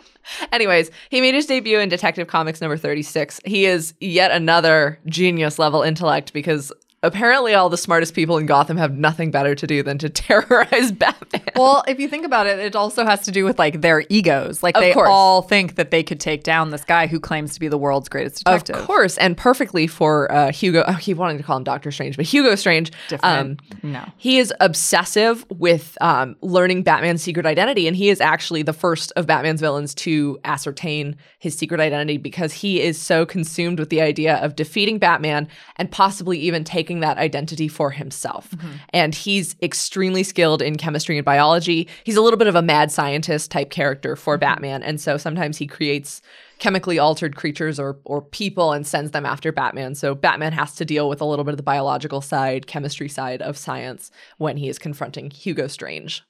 Anyways, 0.52 0.92
he 1.10 1.22
made 1.22 1.34
his 1.34 1.46
debut 1.46 1.80
in 1.80 1.90
Detective 1.90 2.28
Comics 2.28 2.62
number 2.62 2.78
36. 2.78 3.40
He 3.46 3.66
is 3.66 3.94
yet 4.00 4.32
another 4.32 5.00
genius 5.08 5.60
level 5.60 5.82
intellect 5.82 6.34
because 6.34 6.72
apparently 7.04 7.54
all 7.54 7.70
the 7.70 7.78
smartest 7.78 8.16
people 8.16 8.38
in 8.38 8.46
Gotham 8.48 8.78
have 8.78 8.98
nothing 8.98 9.30
better 9.30 9.54
to 9.54 9.68
do 9.68 9.84
than 9.84 9.98
to 10.00 10.10
terrorize 10.24 10.92
Batman. 10.92 11.42
well, 11.56 11.84
if 11.88 12.00
you 12.00 12.08
think 12.08 12.26
about 12.26 12.48
it, 12.48 12.58
it 12.60 12.76
also 12.76 13.06
has 13.06 13.22
to 13.26 13.32
do 13.32 13.46
with 13.46 13.60
like 13.60 13.82
their 13.82 14.04
egos. 14.10 14.64
Like 14.64 14.76
Of 14.76 14.82
they 14.82 14.94
course. 14.94 15.10
all 15.12 15.42
think 15.44 15.76
that 15.76 15.92
they 15.92 16.02
could 16.02 16.20
take 16.20 16.44
down 16.44 16.72
this 16.72 16.84
guy 16.84 17.06
who 17.08 17.20
claims 17.20 17.54
to 17.54 17.60
be 17.60 17.68
the 17.68 17.78
world's 17.78 18.10
greatest 18.10 18.44
detective. 18.44 18.78
Of 18.78 18.88
course, 18.88 19.18
and 19.20 19.38
perfectly 19.38 19.86
for 19.86 20.32
uh, 20.32 20.52
Hugo. 20.52 20.84
Oh, 20.88 20.94
he 20.94 21.14
wanted 21.14 21.38
to 21.38 21.44
call 21.44 21.58
him 21.58 21.64
Doctor 21.64 21.92
Strange, 21.92 22.16
but 22.18 22.26
Hugo 22.26 22.56
Strange. 22.56 22.92
Um, 23.22 23.58
Different. 23.58 23.84
No. 23.84 24.06
He 24.18 24.40
is 24.40 24.54
obsessive 24.60 25.46
with 25.50 25.98
um, 26.02 26.36
learning 26.42 26.84
Batman's 26.84 27.22
secret 27.22 27.46
identity, 27.46 27.88
and 27.88 27.96
he 27.96 28.10
is 28.10 28.22
actually 28.22 28.64
the 28.64 28.74
first 28.74 29.12
of 29.16 29.28
Batman's 29.28 29.60
villains 29.62 29.94
to 29.96 30.40
ascertain 30.46 31.16
his 31.40 31.56
secret 31.58 31.80
identity 31.80 32.18
because 32.18 32.54
he 32.54 32.82
is 32.82 32.98
so 33.00 33.26
consumed 33.26 33.80
with 33.80 33.90
the 33.90 34.02
idea 34.02 34.38
of 34.38 34.56
defeating 34.56 34.98
Batman 35.00 35.48
and 35.76 35.92
possibly 35.92 36.38
even 36.40 36.64
taking 36.64 36.93
that 37.00 37.18
identity 37.18 37.68
for 37.68 37.92
himself. 37.92 38.52
Mm-hmm. 38.52 38.72
And 38.90 39.16
he's 39.16 39.56
extremely 39.62 40.24
skilled 40.24 40.62
in 40.62 40.78
chemistry 40.78 41.18
and 41.18 41.26
biology. 41.26 41.88
He's 42.04 42.18
a 42.18 42.22
little 42.22 42.38
bit 42.38 42.48
of 42.48 42.56
a 42.56 42.62
mad 42.62 42.92
scientist 42.92 43.52
type 43.52 43.70
character 43.70 44.16
for 44.16 44.36
mm-hmm. 44.36 44.42
Batman, 44.42 44.84
and 44.84 45.00
so 45.00 45.18
sometimes 45.18 45.58
he 45.58 45.68
creates 45.68 46.22
chemically 46.60 47.00
altered 47.00 47.36
creatures 47.36 47.80
or 47.80 48.00
or 48.06 48.22
people 48.22 48.72
and 48.72 48.88
sends 48.88 49.12
them 49.12 49.26
after 49.26 49.52
Batman. 49.52 49.96
So 49.96 50.16
Batman 50.16 50.54
has 50.54 50.76
to 50.76 50.86
deal 50.86 51.10
with 51.10 51.22
a 51.22 51.26
little 51.26 51.44
bit 51.44 51.52
of 51.54 51.58
the 51.58 51.64
biological 51.64 52.22
side, 52.22 52.68
chemistry 52.68 53.10
side 53.10 53.42
of 53.42 53.58
science 53.58 54.12
when 54.38 54.58
he 54.58 54.70
is 54.70 54.80
confronting 54.80 55.30
Hugo 55.30 55.68
Strange. 55.68 56.24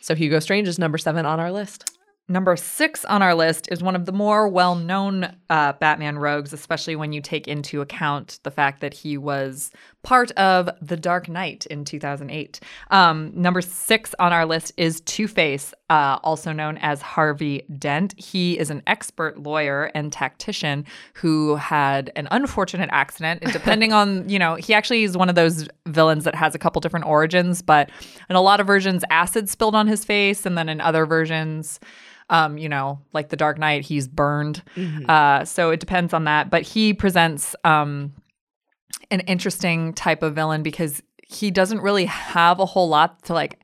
So 0.00 0.14
Hugo 0.14 0.40
Strange 0.40 0.68
is 0.68 0.78
number 0.78 0.98
7 0.98 1.24
on 1.24 1.40
our 1.40 1.50
list. 1.50 1.90
Number 2.30 2.54
six 2.54 3.04
on 3.06 3.22
our 3.22 3.34
list 3.34 3.66
is 3.72 3.82
one 3.82 3.96
of 3.96 4.06
the 4.06 4.12
more 4.12 4.46
well 4.46 4.76
known 4.76 5.34
uh, 5.50 5.72
Batman 5.72 6.16
rogues, 6.16 6.52
especially 6.52 6.94
when 6.94 7.12
you 7.12 7.20
take 7.20 7.48
into 7.48 7.80
account 7.80 8.38
the 8.44 8.52
fact 8.52 8.80
that 8.82 8.94
he 8.94 9.18
was 9.18 9.72
part 10.04 10.30
of 10.32 10.70
The 10.80 10.96
Dark 10.96 11.28
Knight 11.28 11.66
in 11.66 11.84
2008. 11.84 12.60
Um, 12.92 13.32
number 13.34 13.60
six 13.60 14.14
on 14.20 14.32
our 14.32 14.46
list 14.46 14.72
is 14.76 15.00
Two 15.00 15.26
Face, 15.26 15.74
uh, 15.90 16.20
also 16.22 16.52
known 16.52 16.78
as 16.78 17.02
Harvey 17.02 17.64
Dent. 17.80 18.14
He 18.16 18.56
is 18.56 18.70
an 18.70 18.84
expert 18.86 19.42
lawyer 19.42 19.90
and 19.92 20.12
tactician 20.12 20.86
who 21.14 21.56
had 21.56 22.12
an 22.14 22.28
unfortunate 22.30 22.90
accident. 22.92 23.42
Depending 23.52 23.92
on, 24.00 24.28
you 24.28 24.38
know, 24.38 24.54
he 24.54 24.72
actually 24.72 25.02
is 25.02 25.16
one 25.16 25.28
of 25.28 25.34
those 25.34 25.68
villains 25.88 26.22
that 26.22 26.36
has 26.36 26.54
a 26.54 26.60
couple 26.60 26.78
different 26.78 27.06
origins, 27.06 27.60
but 27.60 27.90
in 28.28 28.36
a 28.36 28.40
lot 28.40 28.60
of 28.60 28.68
versions, 28.68 29.02
acid 29.10 29.48
spilled 29.48 29.74
on 29.74 29.88
his 29.88 30.04
face, 30.04 30.46
and 30.46 30.56
then 30.56 30.68
in 30.68 30.80
other 30.80 31.06
versions, 31.06 31.80
um, 32.30 32.56
you 32.56 32.68
know, 32.68 33.00
like 33.12 33.28
the 33.28 33.36
Dark 33.36 33.58
Knight, 33.58 33.84
he's 33.84 34.08
burned. 34.08 34.62
Uh, 35.10 35.44
so 35.44 35.70
it 35.70 35.80
depends 35.80 36.14
on 36.14 36.24
that. 36.24 36.48
But 36.48 36.62
he 36.62 36.94
presents 36.94 37.54
um, 37.64 38.14
an 39.10 39.20
interesting 39.20 39.92
type 39.92 40.22
of 40.22 40.34
villain 40.34 40.62
because 40.62 41.02
he 41.26 41.50
doesn't 41.50 41.80
really 41.80 42.06
have 42.06 42.58
a 42.58 42.66
whole 42.66 42.88
lot 42.88 43.22
to 43.24 43.34
like 43.34 43.59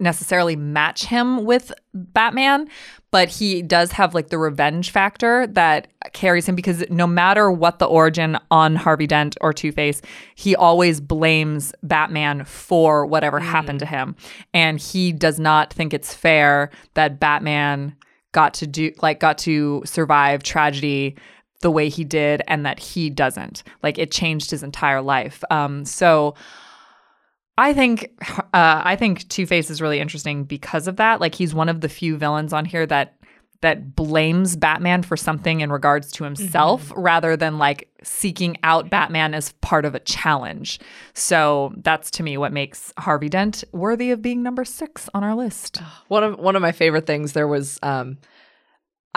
necessarily 0.00 0.56
match 0.56 1.04
him 1.04 1.44
with 1.44 1.72
Batman, 1.92 2.68
but 3.10 3.28
he 3.28 3.62
does 3.62 3.92
have 3.92 4.14
like 4.14 4.28
the 4.28 4.38
revenge 4.38 4.90
factor 4.90 5.46
that 5.48 5.88
carries 6.12 6.46
him 6.46 6.54
because 6.54 6.84
no 6.90 7.06
matter 7.06 7.50
what 7.50 7.78
the 7.78 7.86
origin 7.86 8.38
on 8.50 8.76
Harvey 8.76 9.06
Dent 9.06 9.36
or 9.40 9.52
Two 9.52 9.72
Face, 9.72 10.00
he 10.34 10.54
always 10.54 11.00
blames 11.00 11.72
Batman 11.82 12.44
for 12.44 13.06
whatever 13.06 13.40
happened 13.40 13.80
to 13.80 13.86
him. 13.86 14.14
And 14.54 14.78
he 14.78 15.12
does 15.12 15.40
not 15.40 15.72
think 15.72 15.92
it's 15.92 16.14
fair 16.14 16.70
that 16.94 17.18
Batman 17.18 17.96
got 18.32 18.54
to 18.54 18.66
do 18.66 18.92
like 19.02 19.20
got 19.20 19.38
to 19.38 19.82
survive 19.84 20.42
tragedy 20.42 21.16
the 21.60 21.70
way 21.70 21.88
he 21.88 22.04
did 22.04 22.42
and 22.46 22.64
that 22.64 22.78
he 22.78 23.10
doesn't. 23.10 23.64
Like 23.82 23.98
it 23.98 24.12
changed 24.12 24.50
his 24.50 24.62
entire 24.62 25.02
life. 25.02 25.42
Um 25.50 25.84
so 25.84 26.34
I 27.58 27.74
think 27.74 28.12
uh, 28.54 28.82
I 28.84 28.94
think 28.96 29.28
Two 29.28 29.44
Face 29.44 29.68
is 29.68 29.82
really 29.82 29.98
interesting 29.98 30.44
because 30.44 30.86
of 30.86 30.96
that. 30.96 31.20
Like 31.20 31.34
he's 31.34 31.52
one 31.52 31.68
of 31.68 31.80
the 31.80 31.88
few 31.88 32.16
villains 32.16 32.52
on 32.52 32.64
here 32.64 32.86
that 32.86 33.14
that 33.60 33.96
blames 33.96 34.54
Batman 34.54 35.02
for 35.02 35.16
something 35.16 35.60
in 35.60 35.72
regards 35.72 36.12
to 36.12 36.22
himself 36.22 36.92
rather 36.94 37.36
than 37.36 37.58
like 37.58 37.88
seeking 38.04 38.56
out 38.62 38.88
Batman 38.88 39.34
as 39.34 39.50
part 39.54 39.84
of 39.84 39.96
a 39.96 40.00
challenge. 40.00 40.78
So 41.12 41.74
that's 41.78 42.12
to 42.12 42.22
me 42.22 42.38
what 42.38 42.52
makes 42.52 42.92
Harvey 42.96 43.28
Dent 43.28 43.64
worthy 43.72 44.12
of 44.12 44.22
being 44.22 44.44
number 44.44 44.64
six 44.64 45.08
on 45.12 45.24
our 45.24 45.34
list. 45.34 45.78
One 46.06 46.22
of 46.22 46.38
one 46.38 46.54
of 46.54 46.62
my 46.62 46.70
favorite 46.70 47.06
things 47.06 47.32
there 47.32 47.48
was 47.48 47.80
um 47.82 48.18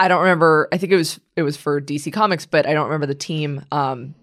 I 0.00 0.08
don't 0.08 0.22
remember 0.22 0.68
I 0.72 0.78
think 0.78 0.92
it 0.92 0.96
was 0.96 1.20
it 1.36 1.42
was 1.42 1.56
for 1.56 1.80
DC 1.80 2.12
Comics, 2.12 2.44
but 2.44 2.66
I 2.66 2.74
don't 2.74 2.86
remember 2.86 3.06
the 3.06 3.14
team. 3.14 3.64
Um 3.70 4.16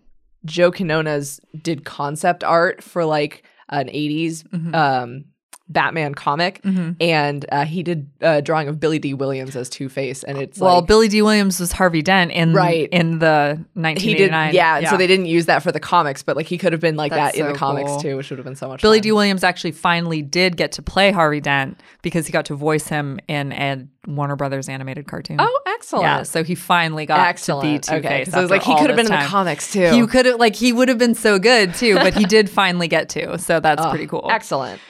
Joe 0.43 0.71
Quinones 0.73 1.39
did 1.63 1.85
concept 1.85 2.43
art 2.43 2.83
for 2.83 3.05
like 3.05 3.45
an 3.69 3.89
80s 3.89 4.43
Mhm. 4.51 4.75
um 4.75 5.25
Batman 5.69 6.15
comic, 6.15 6.61
Mm-hmm. 6.63 6.91
and 6.99 7.45
uh, 7.51 7.63
he 7.63 7.83
did 7.83 8.09
a 8.21 8.41
drawing 8.41 8.67
of 8.67 8.79
Billy 8.79 8.97
Dee 8.97 9.13
Williams 9.13 9.55
as 9.55 9.69
Two 9.69 9.87
Face, 9.87 10.23
and 10.23 10.37
it's 10.39 10.59
well, 10.59 10.77
like, 10.79 10.87
Billy 10.87 11.07
Dee 11.07 11.21
Williams 11.21 11.59
was 11.59 11.71
Harvey 11.71 12.01
Dent 12.01 12.31
in 12.31 12.53
Right. 12.53 12.89
in 12.91 13.19
the 13.19 13.55
he 13.75 13.79
1989. 13.81 14.53
yeah, 14.55 14.77
and 14.77 14.87
so 14.87 14.97
they 14.97 15.05
didn't 15.07 15.27
use 15.27 15.45
that 15.45 15.61
for 15.61 15.71
the 15.71 15.79
comics, 15.79 16.23
but 16.23 16.35
like 16.35 16.47
he 16.47 16.57
could 16.57 16.71
have 16.73 16.81
been 16.81 16.95
like 16.95 17.11
That's 17.11 17.37
that 17.37 17.39
in 17.45 17.51
the 17.51 17.57
comics 17.57 17.91
cool. 17.91 17.99
too, 17.99 18.17
which 18.17 18.29
would 18.31 18.39
have 18.39 18.45
been 18.45 18.55
so 18.55 18.67
much. 18.67 18.81
Billy 18.81 18.97
fun. 18.97 19.03
D. 19.03 19.11
Williams 19.11 19.43
actually 19.43 19.71
finally 19.71 20.21
did 20.23 20.57
get 20.57 20.71
to 20.73 20.81
play 20.81 21.11
Harvey 21.11 21.39
Dent 21.39 21.79
because 22.01 22.25
he 22.25 22.31
got 22.33 22.45
to 22.45 22.55
voice 22.55 22.87
him 22.87 23.19
in 23.27 23.51
a 23.51 23.85
Warner 24.07 24.35
Brothers 24.35 24.69
animated 24.69 25.07
cartoon. 25.07 25.37
Oh, 25.39 25.61
excellent! 25.67 26.03
yeah, 26.03 26.23
so 26.23 26.43
he 26.43 26.55
finally 26.55 27.05
got 27.05 27.19
excellent. 27.27 27.83
to 27.83 27.91
be 27.93 27.97
Two 27.97 28.01
Face. 28.01 28.05
okay, 28.05 28.25
so 28.31 28.39
it 28.39 28.41
was 28.41 28.49
like 28.51 28.63
he 28.63 28.75
could 28.75 28.87
have 28.89 28.95
been 28.97 29.05
in 29.05 29.11
the 29.11 29.17
comics. 29.27 29.71
comics 29.71 29.71
too. 29.73 29.91
He 29.91 30.07
could 30.07 30.25
have 30.25 30.39
like 30.39 30.55
he 30.55 30.73
would 30.73 30.87
have 30.89 30.97
been 30.97 31.13
so 31.15 31.37
good 31.37 31.75
too, 31.75 31.93
but 31.95 32.15
he 32.15 32.23
did 32.25 32.49
finally 32.49 32.87
get 32.87 33.09
to. 33.09 33.37
So 33.37 33.59
that's 33.59 33.85
pretty 33.85 34.07
cool. 34.07 34.27
Excellent. 34.31 34.81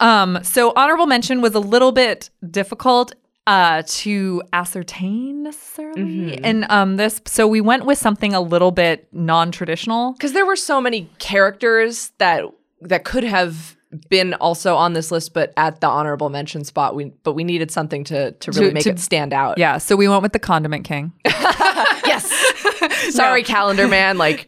Um, 0.00 0.38
so 0.42 0.72
honorable 0.76 1.06
mention 1.06 1.40
was 1.40 1.54
a 1.54 1.60
little 1.60 1.92
bit 1.92 2.30
difficult 2.50 3.14
uh 3.46 3.82
to 3.86 4.42
ascertain 4.52 5.42
necessarily. 5.42 6.02
Mm-hmm. 6.02 6.44
And 6.44 6.66
um 6.68 6.96
this 6.96 7.20
so 7.26 7.46
we 7.48 7.60
went 7.62 7.86
with 7.86 7.96
something 7.98 8.34
a 8.34 8.40
little 8.40 8.70
bit 8.70 9.08
non-traditional. 9.12 10.12
because 10.12 10.34
there 10.34 10.44
were 10.44 10.56
so 10.56 10.78
many 10.80 11.08
characters 11.18 12.12
that 12.18 12.44
that 12.82 13.04
could 13.04 13.24
have 13.24 13.76
been 14.08 14.34
also 14.34 14.76
on 14.76 14.92
this 14.92 15.10
list, 15.10 15.32
but 15.34 15.52
at 15.56 15.80
the 15.80 15.86
honorable 15.88 16.28
mention 16.28 16.64
spot, 16.64 16.94
we 16.94 17.06
but 17.24 17.32
we 17.32 17.42
needed 17.44 17.70
something 17.70 18.04
to 18.04 18.32
to 18.32 18.50
really 18.52 18.68
To- 18.68 18.74
make 18.74 18.84
to- 18.84 18.90
it 18.90 18.98
stand 19.00 19.32
out. 19.32 19.56
Yeah, 19.58 19.78
so 19.78 19.96
we 19.96 20.06
went 20.06 20.22
with 20.22 20.32
the 20.32 20.38
Condiment 20.38 20.84
King. 20.84 21.12
Yes. 22.04 22.28
Sorry, 23.14 23.42
Calendar 23.44 23.86
Man. 23.86 24.18
Like 24.18 24.46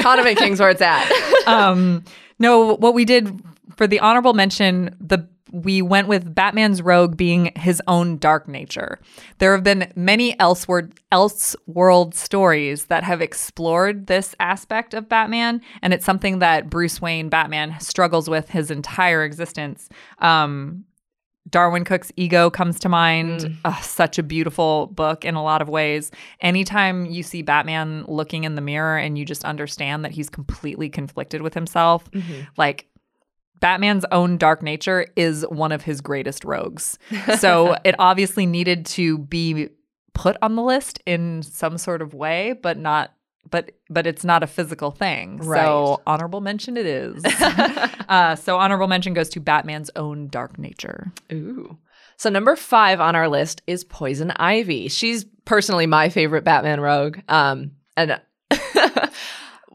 Condiment 0.00 0.36
King's 0.36 0.58
where 0.58 0.70
it's 0.70 0.82
at. 0.82 1.08
um 1.46 2.02
no 2.40 2.74
what 2.74 2.92
we 2.94 3.04
did 3.04 3.40
for 3.76 3.86
the 3.86 4.00
honorable 4.00 4.34
mention 4.34 4.96
the 5.00 5.28
we 5.54 5.80
went 5.82 6.08
with 6.08 6.34
Batman's 6.34 6.82
rogue 6.82 7.16
being 7.16 7.52
his 7.54 7.80
own 7.86 8.18
dark 8.18 8.48
nature. 8.48 8.98
There 9.38 9.52
have 9.52 9.62
been 9.62 9.90
many 9.94 10.34
elseworld 10.36 10.92
elseworld 11.12 12.14
stories 12.14 12.86
that 12.86 13.04
have 13.04 13.22
explored 13.22 14.08
this 14.08 14.34
aspect 14.40 14.94
of 14.94 15.08
Batman, 15.08 15.60
and 15.80 15.94
it's 15.94 16.04
something 16.04 16.40
that 16.40 16.68
Bruce 16.68 17.00
Wayne 17.00 17.28
Batman 17.28 17.78
struggles 17.78 18.28
with 18.28 18.50
his 18.50 18.70
entire 18.70 19.22
existence. 19.22 19.88
Um, 20.18 20.84
Darwyn 21.48 21.84
Cooke's 21.84 22.10
Ego 22.16 22.50
comes 22.50 22.80
to 22.80 22.88
mind. 22.88 23.42
Ugh, 23.64 23.82
such 23.84 24.18
a 24.18 24.22
beautiful 24.24 24.86
book 24.88 25.24
in 25.24 25.36
a 25.36 25.42
lot 25.42 25.62
of 25.62 25.68
ways. 25.68 26.10
Anytime 26.40 27.06
you 27.06 27.22
see 27.22 27.42
Batman 27.42 28.04
looking 28.08 28.42
in 28.44 28.56
the 28.56 28.62
mirror 28.62 28.96
and 28.96 29.16
you 29.16 29.24
just 29.24 29.44
understand 29.44 30.04
that 30.04 30.10
he's 30.10 30.30
completely 30.30 30.88
conflicted 30.88 31.42
with 31.42 31.54
himself, 31.54 32.08
like 32.56 32.88
Batman's 33.60 34.04
own 34.12 34.36
dark 34.36 34.62
nature 34.62 35.06
is 35.16 35.46
one 35.48 35.72
of 35.72 35.82
his 35.82 36.00
greatest 36.00 36.44
rogues. 36.44 36.98
So 37.38 37.76
it 37.84 37.94
obviously 37.98 38.46
needed 38.46 38.86
to 38.86 39.18
be 39.18 39.68
put 40.12 40.36
on 40.42 40.54
the 40.56 40.62
list 40.62 41.00
in 41.06 41.42
some 41.42 41.78
sort 41.78 42.02
of 42.02 42.14
way, 42.14 42.52
but 42.52 42.78
not 42.78 43.12
but 43.50 43.72
but 43.90 44.06
it's 44.06 44.24
not 44.24 44.42
a 44.42 44.46
physical 44.46 44.90
thing. 44.90 45.36
Right. 45.38 45.62
So 45.62 46.00
honorable 46.06 46.40
mention 46.40 46.76
it 46.76 46.86
is. 46.86 47.24
uh, 48.08 48.36
so 48.36 48.56
honorable 48.56 48.88
mention 48.88 49.14
goes 49.14 49.28
to 49.30 49.40
Batman's 49.40 49.90
own 49.96 50.28
dark 50.28 50.58
nature. 50.58 51.12
Ooh. 51.32 51.78
So 52.16 52.30
number 52.30 52.56
five 52.56 53.00
on 53.00 53.16
our 53.16 53.28
list 53.28 53.62
is 53.66 53.84
Poison 53.84 54.30
Ivy. 54.36 54.88
She's 54.88 55.24
personally 55.44 55.86
my 55.86 56.08
favorite 56.08 56.44
Batman 56.44 56.80
rogue. 56.80 57.18
Um, 57.28 57.72
and 57.96 58.20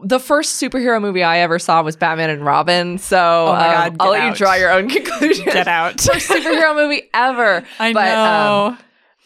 the 0.03 0.19
first 0.19 0.61
superhero 0.61 1.01
movie 1.01 1.23
I 1.23 1.39
ever 1.39 1.59
saw 1.59 1.81
was 1.81 1.95
Batman 1.95 2.29
and 2.29 2.45
Robin. 2.45 2.97
So 2.97 3.17
Oh 3.47 3.53
my 3.53 3.87
um, 3.87 3.95
I'll 3.99 4.11
let 4.11 4.27
you 4.29 4.35
draw 4.35 4.53
your 4.55 4.71
own 4.71 4.89
conclusion. 4.89 5.45
Get 5.45 5.67
out. 5.67 5.99
First 6.01 6.29
superhero 6.29 6.75
movie 6.75 7.09
ever. 7.13 7.63
I 7.79 7.93
But, 7.93 8.05
know. 8.05 8.65
um, 8.67 8.77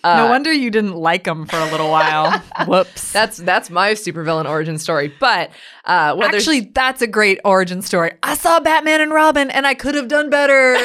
uh, 0.06 0.18
no 0.18 0.28
wonder 0.30 0.52
you 0.52 0.70
didn't 0.70 0.96
like 0.96 1.24
them 1.24 1.46
for 1.46 1.56
a 1.56 1.66
little 1.72 1.90
while. 1.90 2.38
Whoops. 2.68 3.14
that's 3.14 3.38
that's 3.38 3.70
my 3.70 3.92
supervillain 3.94 4.50
origin 4.50 4.78
story. 4.78 5.14
But 5.18 5.50
uh, 5.86 6.16
whether 6.16 6.36
Actually, 6.36 6.60
that's 6.74 7.02
a 7.02 7.08
great 7.08 7.40
origin 7.46 7.82
story. 7.82 8.12
I 8.22 8.36
saw 8.36 8.60
Batman 8.60 9.00
and 9.00 9.14
Robin 9.14 9.50
and 9.50 9.66
I 9.66 9.76
could 9.76 9.96
have 9.96 10.10
done 10.10 10.30
better. 10.30 10.76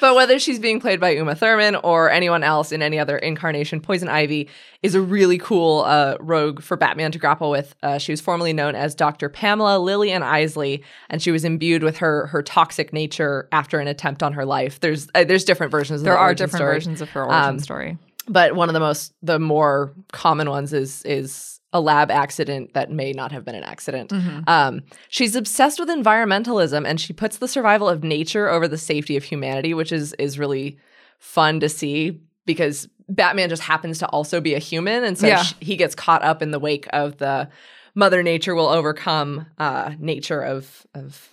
But 0.00 0.14
whether 0.14 0.38
she's 0.38 0.58
being 0.58 0.78
played 0.80 1.00
by 1.00 1.10
Uma 1.10 1.34
Thurman 1.34 1.76
or 1.76 2.10
anyone 2.10 2.42
else 2.42 2.70
in 2.72 2.82
any 2.82 2.98
other 2.98 3.16
incarnation, 3.16 3.80
Poison 3.80 4.08
Ivy 4.08 4.48
is 4.82 4.94
a 4.94 5.00
really 5.00 5.38
cool 5.38 5.84
uh, 5.86 6.16
rogue 6.20 6.60
for 6.62 6.76
Batman 6.76 7.12
to 7.12 7.18
grapple 7.18 7.50
with. 7.50 7.74
Uh, 7.82 7.98
she 7.98 8.12
was 8.12 8.20
formerly 8.20 8.52
known 8.52 8.74
as 8.74 8.94
Dr. 8.94 9.28
Pamela 9.28 9.78
Lillian 9.78 10.22
Isley, 10.22 10.82
and 11.08 11.22
she 11.22 11.30
was 11.30 11.44
imbued 11.44 11.82
with 11.82 11.96
her 11.98 12.26
her 12.26 12.42
toxic 12.42 12.92
nature 12.92 13.48
after 13.52 13.78
an 13.80 13.88
attempt 13.88 14.22
on 14.22 14.34
her 14.34 14.44
life. 14.44 14.80
There's 14.80 15.08
uh, 15.14 15.24
there's 15.24 15.44
different 15.44 15.70
versions. 15.72 16.02
Of 16.02 16.04
there 16.04 16.14
the 16.14 16.18
are 16.20 16.34
different 16.34 16.56
story. 16.60 16.74
versions 16.74 17.00
of 17.00 17.08
her 17.10 17.24
origin 17.24 17.48
Um, 17.50 17.58
story. 17.58 17.98
But 18.28 18.54
one 18.54 18.68
of 18.68 18.72
the 18.74 18.80
most 18.80 19.12
the 19.22 19.38
more 19.38 19.92
common 20.12 20.50
ones 20.50 20.72
is 20.72 21.02
is 21.04 21.60
a 21.72 21.80
lab 21.80 22.10
accident 22.10 22.72
that 22.74 22.90
may 22.90 23.12
not 23.12 23.32
have 23.32 23.44
been 23.44 23.54
an 23.54 23.64
accident. 23.64 24.10
Um, 24.46 24.80
she's 25.08 25.36
obsessed 25.36 25.78
with 25.78 25.88
environmentalism 25.90 26.86
and 26.88 26.98
she 27.00 27.12
puts 27.12 27.36
the 27.38 27.48
survival 27.48 27.88
of 27.88 28.02
nature 28.02 28.48
over 28.48 28.66
the 28.66 28.78
safety 28.78 29.16
of 29.16 29.24
humanity, 29.24 29.74
which 29.74 29.92
is 29.92 30.12
is 30.14 30.38
really 30.38 30.78
fun 31.18 31.60
to 31.60 31.68
see 31.68 32.20
because 32.46 32.88
Batman 33.08 33.48
just 33.48 33.62
happens 33.62 33.98
to 33.98 34.06
also 34.08 34.40
be 34.40 34.54
a 34.54 34.58
human, 34.58 35.04
and 35.04 35.16
so 35.18 35.26
Yeah. 35.26 35.42
sh- 35.42 35.54
he 35.60 35.76
gets 35.76 35.94
caught 35.94 36.22
up 36.22 36.42
in 36.42 36.50
the 36.50 36.58
wake 36.58 36.86
of 36.92 37.18
the 37.18 37.48
Mother 37.94 38.22
Nature 38.22 38.54
will 38.54 38.68
overcome 38.68 39.46
uh, 39.58 39.92
nature 39.98 40.40
of 40.42 40.86
of 40.94 41.28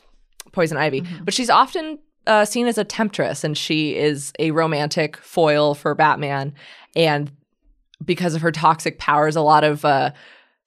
Poison 0.51 0.77
Ivy. 0.77 1.03
But 1.23 1.33
she's 1.33 1.49
often 1.49 1.99
uh, 2.27 2.45
seen 2.45 2.67
as 2.67 2.77
a 2.77 2.83
temptress, 2.83 3.43
and 3.43 3.57
she 3.57 3.95
is 3.95 4.31
a 4.39 4.51
romantic 4.51 5.17
foil 5.17 5.73
for 5.75 5.93
Batman. 5.95 6.53
And 6.95 7.31
because 8.03 8.35
of 8.35 8.41
her 8.41 8.51
toxic 8.51 8.99
powers, 8.99 9.35
a 9.35 9.41
lot 9.41 9.63
of 9.63 9.83
uh, 9.85 10.11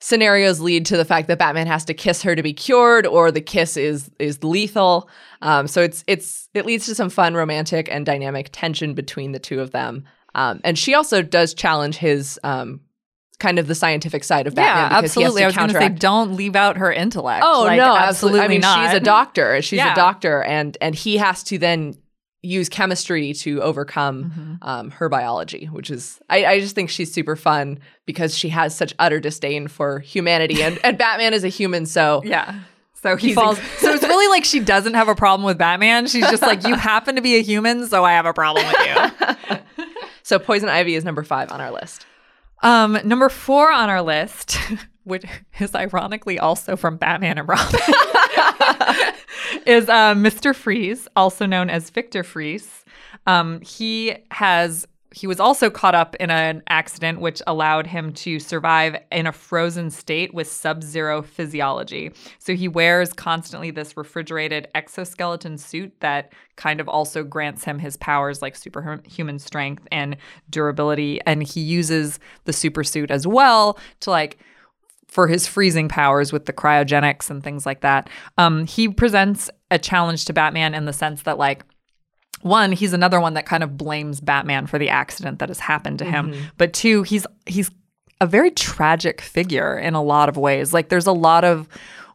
scenarios 0.00 0.60
lead 0.60 0.86
to 0.86 0.96
the 0.96 1.04
fact 1.04 1.28
that 1.28 1.38
Batman 1.38 1.66
has 1.66 1.84
to 1.86 1.94
kiss 1.94 2.22
her 2.22 2.34
to 2.36 2.42
be 2.42 2.52
cured, 2.52 3.06
or 3.06 3.30
the 3.30 3.40
kiss 3.40 3.76
is 3.76 4.10
is 4.18 4.42
lethal. 4.42 5.08
Um, 5.42 5.66
so 5.66 5.82
it's 5.82 6.04
it's 6.06 6.48
it 6.54 6.66
leads 6.66 6.86
to 6.86 6.94
some 6.94 7.10
fun 7.10 7.34
romantic 7.34 7.88
and 7.90 8.04
dynamic 8.06 8.48
tension 8.52 8.94
between 8.94 9.32
the 9.32 9.38
two 9.38 9.60
of 9.60 9.70
them. 9.72 10.04
Um, 10.34 10.60
and 10.64 10.78
she 10.78 10.94
also 10.94 11.22
does 11.22 11.54
challenge 11.54 11.96
his 11.96 12.38
um, 12.44 12.80
kind 13.38 13.58
of 13.58 13.66
the 13.68 13.74
scientific 13.74 14.22
side 14.24 14.46
of 14.46 14.54
Batman. 14.54 14.90
yeah, 14.92 15.00
because 15.00 15.14
he 15.14 15.22
has 15.22 15.28
absolutely. 15.30 15.40
to 15.40 15.44
I 15.44 15.46
was 15.46 15.56
going 15.56 15.68
to 15.68 15.94
say, 15.94 15.98
don't 16.00 16.36
leave 16.36 16.56
out 16.56 16.76
her 16.78 16.92
intellect. 16.92 17.42
Oh 17.46 17.62
Like, 17.64 17.78
no, 17.78 17.96
absolutely 17.96 18.40
I 18.40 18.48
mean, 18.48 18.60
not. 18.60 18.86
she's 18.90 18.96
a 18.96 19.00
doctor. 19.00 19.62
She's 19.62 19.78
Yeah. 19.78 19.92
a 19.92 19.96
doctor, 19.96 20.42
and 20.42 20.76
and 20.80 20.94
he 20.94 21.16
has 21.16 21.42
to 21.44 21.58
then 21.58 21.96
use 22.42 22.68
chemistry 22.68 23.32
to 23.34 23.60
overcome 23.62 24.24
Mm-hmm. 24.24 24.54
um, 24.68 24.90
her 24.92 25.08
biology, 25.08 25.66
which 25.66 25.90
is 25.90 26.20
I, 26.30 26.44
I 26.46 26.60
just 26.60 26.74
think 26.74 26.90
she's 26.90 27.12
super 27.12 27.34
fun 27.36 27.78
because 28.04 28.36
she 28.36 28.48
has 28.50 28.76
such 28.76 28.94
utter 28.98 29.18
disdain 29.20 29.68
for 29.68 29.98
humanity, 30.00 30.62
and 30.62 30.78
and 30.84 30.96
Batman 30.98 31.34
is 31.34 31.44
a 31.44 31.48
human, 31.48 31.86
so 31.86 32.22
Yeah. 32.24 32.60
So 33.02 33.14
he 33.16 33.34
falls. 33.34 33.58
inc- 33.58 33.78
so 33.78 33.92
it's 33.92 34.02
really 34.02 34.26
like 34.28 34.44
she 34.44 34.58
doesn't 34.58 34.94
have 34.94 35.06
a 35.08 35.14
problem 35.14 35.44
with 35.46 35.58
Batman. 35.58 36.06
She's 36.08 36.28
just 36.28 36.42
like, 36.42 36.66
you 36.66 36.74
happen 36.92 37.14
to 37.16 37.20
be 37.22 37.36
a 37.36 37.42
human, 37.42 37.86
so 37.86 38.04
I 38.04 38.12
have 38.12 38.26
a 38.26 38.32
problem 38.32 38.66
with 38.66 38.76
you. 39.50 39.56
so 40.24 40.38
Poison 40.38 40.68
Ivy 40.68 40.94
is 40.96 41.04
number 41.04 41.22
five 41.22 41.52
on 41.52 41.60
our 41.60 41.70
list. 41.70 42.04
Um, 42.62 42.98
number 43.04 43.28
four 43.28 43.70
on 43.70 43.90
our 43.90 44.02
list, 44.02 44.58
which 45.04 45.24
is 45.60 45.74
ironically 45.74 46.38
also 46.38 46.74
from 46.74 46.96
Batman 46.96 47.38
and 47.38 47.46
Robin, 47.48 47.80
is 49.66 49.88
uh, 49.88 50.14
Mr. 50.14 50.54
Freeze, 50.54 51.08
also 51.16 51.46
known 51.46 51.70
as 51.70 51.90
Victor 51.90 52.22
Fries. 52.22 52.84
Um, 53.26 53.60
he 53.60 54.16
has 54.30 54.86
he 55.16 55.26
was 55.26 55.40
also 55.40 55.70
caught 55.70 55.94
up 55.94 56.14
in 56.16 56.30
an 56.30 56.62
accident 56.68 57.22
which 57.22 57.40
allowed 57.46 57.86
him 57.86 58.12
to 58.12 58.38
survive 58.38 58.96
in 59.10 59.26
a 59.26 59.32
frozen 59.32 59.88
state 59.88 60.34
with 60.34 60.46
sub-zero 60.46 61.22
physiology. 61.22 62.12
So 62.38 62.54
he 62.54 62.68
wears 62.68 63.14
constantly 63.14 63.70
this 63.70 63.96
refrigerated 63.96 64.68
exoskeleton 64.74 65.56
suit 65.56 65.94
that 66.00 66.34
kind 66.56 66.80
of 66.80 66.88
also 66.88 67.24
grants 67.24 67.64
him 67.64 67.78
his 67.78 67.96
powers 67.96 68.42
like 68.42 68.56
superhuman 68.56 69.38
strength 69.38 69.88
and 69.90 70.18
durability 70.50 71.18
and 71.24 71.42
he 71.42 71.60
uses 71.60 72.18
the 72.44 72.52
super 72.52 72.84
suit 72.84 73.10
as 73.10 73.26
well 73.26 73.78
to 74.00 74.10
like 74.10 74.38
for 75.16 75.26
his 75.26 75.46
freezing 75.46 75.88
powers 75.88 76.30
with 76.30 76.44
the 76.44 76.52
cryogenics 76.52 77.30
and 77.30 77.42
things 77.42 77.64
like 77.64 77.80
that. 77.80 78.10
Um, 78.36 78.66
he 78.66 78.86
presents 78.86 79.48
a 79.70 79.78
challenge 79.78 80.26
to 80.26 80.34
Batman 80.34 80.74
in 80.74 80.84
the 80.84 80.92
sense 80.92 81.22
that, 81.22 81.38
like, 81.38 81.64
one, 82.42 82.70
he's 82.72 82.92
another 82.92 83.18
one 83.18 83.32
that 83.32 83.46
kind 83.46 83.62
of 83.62 83.78
blames 83.78 84.20
Batman 84.20 84.66
for 84.66 84.78
the 84.78 84.90
accident 84.90 85.38
that 85.38 85.48
has 85.48 85.58
happened 85.58 86.00
to 86.00 86.04
him. 86.04 86.32
But 86.58 86.74
two, 86.74 87.02
he's 87.02 87.26
he's 87.46 87.70
a 88.20 88.26
very 88.26 88.50
tragic 88.50 89.22
figure 89.22 89.78
in 89.78 89.94
a 89.94 90.02
lot 90.02 90.28
of 90.28 90.36
ways. 90.36 90.74
Like, 90.74 90.90
there's 90.90 91.06
a 91.06 91.12
lot 91.12 91.44
of 91.44 91.66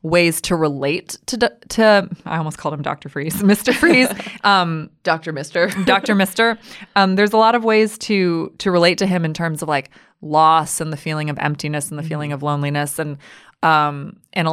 ways 0.04 0.42
to 0.42 0.56
relate 0.56 1.18
to 1.28 1.38
to 1.70 2.10
I 2.26 2.38
almost 2.38 2.58
called 2.58 2.74
him 2.74 2.82
Doctor 2.82 3.10
Freeze, 3.10 3.44
Mister 3.44 3.74
Freeze. 3.74 4.10
Um, 4.44 4.90
Doctor 5.04 5.32
Mister. 5.32 5.68
Dr. 5.86 6.16
Mister. 6.16 6.58
Um, 6.96 7.16
there's 7.16 7.34
a 7.34 7.38
lot 7.38 7.54
of 7.54 7.64
ways 7.64 7.98
to 8.00 8.52
to 8.58 8.72
relate 8.72 8.98
to 8.98 9.06
him 9.06 9.24
in 9.24 9.34
terms 9.34 9.62
of 9.62 9.70
like 9.70 9.92
loss 10.22 10.82
and 10.82 10.92
the 10.92 10.98
feeling 10.98 11.30
of 11.30 11.38
emptiness 11.38 11.90
and 11.90 12.00
the 12.00 12.04
feeling 12.04 12.32
of 12.32 12.44
loneliness 12.44 13.00
and 13.00 13.18
um 13.64 14.18
and 14.34 14.48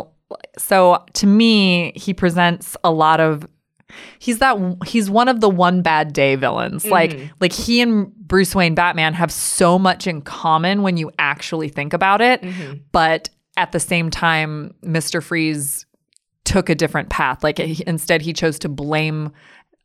so 0.56 1.04
to 1.12 1.26
me 1.26 1.92
he 1.94 2.14
presents 2.14 2.76
a 2.84 2.90
lot 2.90 3.20
of 3.20 3.46
he's 4.18 4.38
that 4.38 4.56
he's 4.86 5.10
one 5.10 5.28
of 5.28 5.40
the 5.40 5.48
one 5.48 5.82
bad 5.82 6.12
day 6.12 6.36
villains. 6.36 6.84
Like 6.84 7.18
like 7.40 7.52
he 7.52 7.80
and 7.80 8.12
Bruce 8.14 8.54
Wayne 8.54 8.74
Batman 8.74 9.14
have 9.14 9.32
so 9.32 9.78
much 9.78 10.06
in 10.06 10.20
common 10.22 10.82
when 10.82 10.96
you 10.96 11.10
actually 11.18 11.68
think 11.68 11.92
about 11.92 12.20
it, 12.20 12.44
but 12.92 13.30
at 13.58 13.72
the 13.72 13.80
same 13.80 14.08
time 14.08 14.72
Mr. 14.82 15.22
Freeze 15.22 15.84
took 16.44 16.70
a 16.70 16.74
different 16.74 17.10
path. 17.10 17.44
Like 17.44 17.58
he, 17.58 17.82
instead 17.86 18.22
he 18.22 18.32
chose 18.32 18.58
to 18.60 18.68
blame 18.68 19.32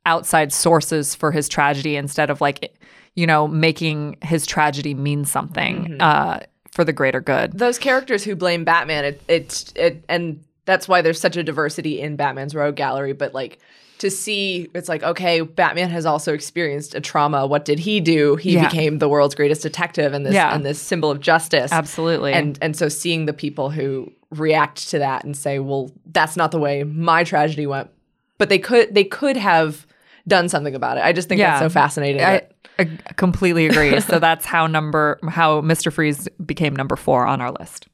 outside 0.06 0.53
sources 0.53 1.15
for 1.15 1.32
his 1.32 1.50
tragedy 1.50 1.96
instead 1.96 2.30
of 2.30 2.39
like 2.39 2.77
you 3.15 3.25
know 3.25 3.48
making 3.48 4.18
his 4.22 4.46
tragedy 4.46 4.94
mean 4.94 5.24
something 5.24 6.01
uh 6.01 6.39
for 6.72 6.84
the 6.84 6.94
greater 6.94 7.22
good. 7.22 7.58
those 7.58 7.77
characters 7.77 8.24
who 8.24 8.36
blame 8.36 8.63
Batman, 8.63 9.06
it, 9.06 9.22
it's 9.27 9.72
it, 9.75 10.03
and 10.10 10.44
that's 10.65 10.88
why 10.88 11.01
there's 11.01 11.20
such 11.20 11.38
a 11.38 11.44
diversity 11.44 12.01
in 12.01 12.15
Batman's 12.15 12.56
rogue 12.56 12.75
gallery. 12.75 13.13
But 13.13 13.34
like 13.34 13.60
to 14.03 14.12
see, 14.12 14.69
it's 14.75 14.88
like 14.88 15.01
okay, 15.03 15.41
Batman 15.41 15.89
has 15.89 16.05
also 16.05 16.33
experienced 16.33 16.93
a 16.95 17.01
trauma. 17.01 17.48
What 17.48 17.65
did 17.65 17.79
he 17.79 18.00
do? 18.00 18.36
He 18.36 18.53
Yeah. 18.53 18.67
became 18.69 19.00
the 19.00 19.10
world's 19.10 19.33
greatest 19.36 19.63
detective 19.63 20.13
and 20.13 20.25
this 20.25 20.33
Yeah. 20.36 20.53
and 20.53 20.63
this 20.63 20.79
symbol 20.79 21.10
of 21.10 21.19
justice. 21.19 21.72
Absolutely. 21.72 22.31
And 22.33 22.57
and 22.62 22.75
so 22.75 22.88
seeing 22.89 23.25
the 23.25 23.33
people 23.33 23.69
who 23.72 24.12
react 24.29 24.89
to 24.91 25.00
that 25.00 25.24
and 25.24 25.36
say, 25.36 25.60
well, 25.60 25.91
that's 26.12 26.38
not 26.38 26.51
the 26.51 26.60
way 26.60 26.83
my 26.83 27.24
tragedy 27.24 27.65
went, 27.67 27.89
but 28.38 28.50
they 28.50 28.60
could 28.60 28.93
they 28.93 29.03
could 29.03 29.38
have 29.38 29.86
done 30.27 30.48
something 30.50 30.75
about 30.75 30.98
it. 30.98 31.03
I 31.03 31.12
just 31.13 31.27
think 31.27 31.39
Yeah. 31.39 31.60
that's 31.60 31.62
so 31.62 31.69
fascinating. 31.69 32.22
I, 32.22 32.31
that- 32.31 32.51
I 32.79 32.86
completely 33.17 33.65
agree. 33.67 34.00
so 34.01 34.19
that's 34.27 34.45
how 34.45 34.67
number 34.67 35.19
how 35.29 35.62
Mr. 35.62 35.91
Freeze 35.93 36.27
became 36.45 36.75
number 36.75 36.95
4 36.95 37.25
on 37.25 37.39
our 37.41 37.51
list. 37.51 37.88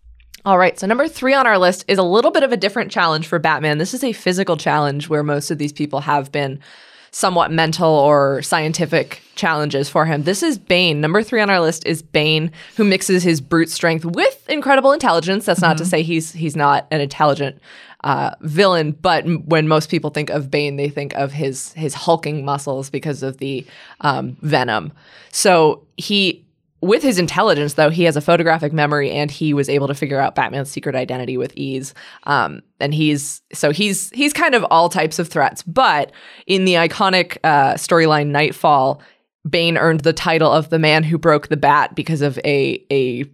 All 0.46 0.58
right, 0.58 0.80
so 0.80 0.88
number 0.88 1.08
three 1.08 1.34
on 1.34 1.46
our 1.46 1.58
list 1.58 1.86
is 1.88 1.98
a 1.98 2.04
little 2.04 2.32
bit 2.32 2.44
of 2.44 2.52
a 2.52 2.58
different 2.58 2.92
challenge 2.92 3.28
for 3.28 3.40
Batman. 3.40 3.78
This 3.78 3.94
is 3.94 4.04
a 4.04 4.14
physical 4.14 4.58
challenge 4.58 5.10
where 5.10 5.24
most 5.24 5.52
of 5.52 5.58
these 5.58 5.74
people 5.74 6.00
have 6.02 6.32
been 6.32 6.60
somewhat 7.12 7.52
mental 7.52 7.90
or 7.90 8.42
scientific 8.42 9.22
challenges 9.36 9.90
for 9.90 10.06
him. 10.06 10.24
This 10.24 10.44
is 10.44 10.58
Bane. 10.58 11.02
Number 11.02 11.24
three 11.24 11.42
on 11.42 11.50
our 11.50 11.60
list 11.60 11.86
is 11.86 12.02
Bane, 12.02 12.52
who 12.78 12.84
mixes 12.84 13.24
his 13.24 13.42
brute 13.42 13.70
strength 13.70 14.06
with 14.06 14.48
incredible 14.48 14.92
intelligence. 14.92 15.46
That's 15.46 15.62
not 15.62 15.78
to 15.80 15.86
say 15.86 16.04
he's 16.04 16.32
he's 16.32 16.56
not 16.56 16.88
an 16.92 17.02
intelligent 17.02 17.60
uh, 18.04 18.36
villain, 18.42 18.92
but 18.92 19.26
m- 19.26 19.44
when 19.46 19.68
most 19.68 19.90
people 19.90 20.10
think 20.12 20.30
of 20.30 20.52
Bane, 20.52 20.76
they 20.76 20.90
think 20.90 21.14
of 21.16 21.32
his 21.32 21.74
his 21.74 21.94
hulking 21.96 22.46
muscles 22.46 22.90
because 22.90 23.24
of 23.24 23.38
the 23.38 23.66
um, 24.02 24.38
venom. 24.42 24.94
So 25.32 25.86
he 25.98 26.46
with 26.82 27.04
his 27.04 27.20
intelligence, 27.20 27.74
though, 27.74 27.90
he 27.90 28.04
has 28.04 28.16
a 28.16 28.22
photographic 28.22 28.72
memory 28.72 29.12
and 29.12 29.30
he 29.30 29.54
was 29.54 29.70
able 29.70 29.88
to 29.88 29.94
figure 29.94 30.20
out 30.20 30.36
Batman's 30.36 30.72
secret 30.72 30.96
identity 30.96 31.38
with 31.38 31.54
ease. 31.56 31.94
Um, 32.24 32.62
and 32.80 32.94
he's 32.94 33.42
so 33.54 33.72
he's 33.72 34.10
he's 34.12 34.34
kind 34.34 34.56
of 34.56 34.66
all 34.72 34.90
types 34.90 35.20
of 35.20 35.28
threats. 35.28 35.64
But 35.64 36.12
in 36.48 36.66
the 36.66 36.76
iconic 36.76 37.38
uh, 37.44 37.74
storyline 37.74 38.28
Knightfall, 38.28 39.02
Bane 39.50 39.78
earned 39.78 40.02
the 40.02 40.14
title 40.14 40.52
of 40.52 40.70
the 40.70 40.80
man 40.80 41.04
who 41.04 41.18
broke 41.18 41.48
the 41.48 41.58
bat 41.58 41.96
because 41.96 42.22
of 42.22 42.38
a 42.46 42.84
a 42.92 43.26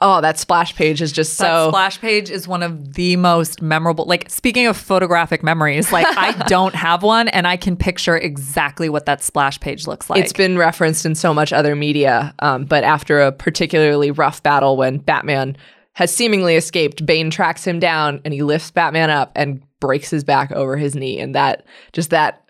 oh 0.00 0.20
that 0.20 0.38
splash 0.38 0.74
page 0.74 1.02
is 1.02 1.12
just 1.12 1.38
That 1.38 1.46
so 1.46 1.68
splash 1.70 2.00
page 2.00 2.30
is 2.30 2.46
one 2.46 2.62
of 2.62 2.94
the 2.94 3.16
most 3.16 3.62
memorable. 3.62 4.04
Like 4.04 4.30
speaking 4.30 4.66
of 4.66 4.76
photographic 4.76 5.42
memories, 5.42 5.92
like 5.92 6.06
I 6.16 6.32
don't 6.48 6.74
have 6.74 7.02
one, 7.02 7.28
and 7.28 7.46
I 7.46 7.56
can 7.56 7.76
picture 7.76 8.16
exactly 8.16 8.88
what 8.88 9.06
that 9.06 9.22
splash 9.22 9.60
page 9.60 9.86
looks 9.86 10.08
like. 10.08 10.22
It's 10.22 10.32
been 10.32 10.58
referenced 10.58 11.06
in 11.06 11.14
so 11.14 11.32
much 11.34 11.52
other 11.52 11.74
media, 11.74 12.34
um, 12.40 12.64
but 12.64 12.84
after 12.84 13.20
a 13.20 13.32
particularly 13.32 14.10
rough 14.10 14.42
battle 14.42 14.76
when 14.76 14.98
Batman 14.98 15.56
has 15.94 16.14
seemingly 16.14 16.56
escaped, 16.56 17.04
Bane 17.04 17.30
tracks 17.30 17.66
him 17.66 17.78
down 17.78 18.20
and 18.24 18.32
he 18.32 18.42
lifts 18.42 18.70
Batman 18.70 19.10
up 19.10 19.32
and 19.34 19.62
breaks 19.80 20.10
his 20.10 20.24
back 20.24 20.52
over 20.52 20.76
his 20.76 20.94
knee, 20.94 21.18
and 21.18 21.34
that 21.34 21.64
just 21.92 22.10
that. 22.10 22.44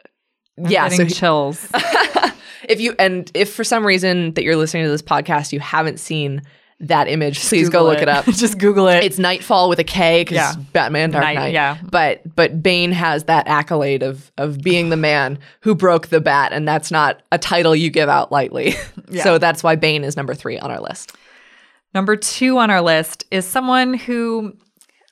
yeah, 0.57 0.89
so 0.89 1.05
he- 1.05 1.11
chills. 1.13 1.69
if 2.69 2.81
you 2.81 2.95
and 2.99 3.31
if 3.35 3.53
for 3.53 3.65
some 3.65 3.85
reason 3.85 4.35
that 4.35 4.45
you're 4.45 4.57
listening 4.57 4.85
to 4.85 4.91
this 4.91 5.03
podcast, 5.03 5.53
you 5.53 5.61
haven't 5.61 5.99
seen 5.99 6.43
that 6.83 7.09
image, 7.09 7.41
please 7.41 7.69
go 7.69 7.85
look 7.85 8.01
it, 8.01 8.09
up. 8.09 8.25
Just 8.27 8.59
Google 8.59 8.89
it. 8.89 9.05
It's 9.05 9.19
Knightfall 9.19 9.69
with 9.69 9.79
a 9.79 9.85
K 9.85 10.23
because 10.23 10.35
Yeah. 10.37 10.55
Batman 10.73 11.11
Dark 11.11 11.25
Night, 11.25 11.35
Knight. 11.35 11.53
yeah. 11.55 11.79
But 11.91 12.23
but 12.35 12.63
Bane 12.63 12.93
has 12.93 13.25
that 13.25 13.47
accolade 13.47 14.03
of 14.03 14.31
of 14.37 14.61
being 14.61 14.89
the 14.91 14.97
man 14.97 15.39
who 15.61 15.75
broke 15.75 16.09
the 16.09 16.21
bat, 16.21 16.53
and 16.53 16.67
that's 16.67 16.91
not 16.91 17.23
a 17.33 17.39
title 17.39 17.75
you 17.77 17.89
give 17.91 18.09
out 18.09 18.31
lightly. 18.33 18.75
Yeah. 19.11 19.25
so 19.25 19.37
that's 19.39 19.63
why 19.63 19.77
Bane 19.77 20.05
is 20.05 20.17
number 20.17 20.35
three 20.35 20.59
on 20.59 20.71
our 20.71 20.81
list. 20.81 21.15
Number 21.95 22.17
two 22.17 22.57
on 22.59 22.71
our 22.71 22.81
list 22.81 23.25
is 23.31 23.47
someone 23.47 23.93
who 23.95 24.57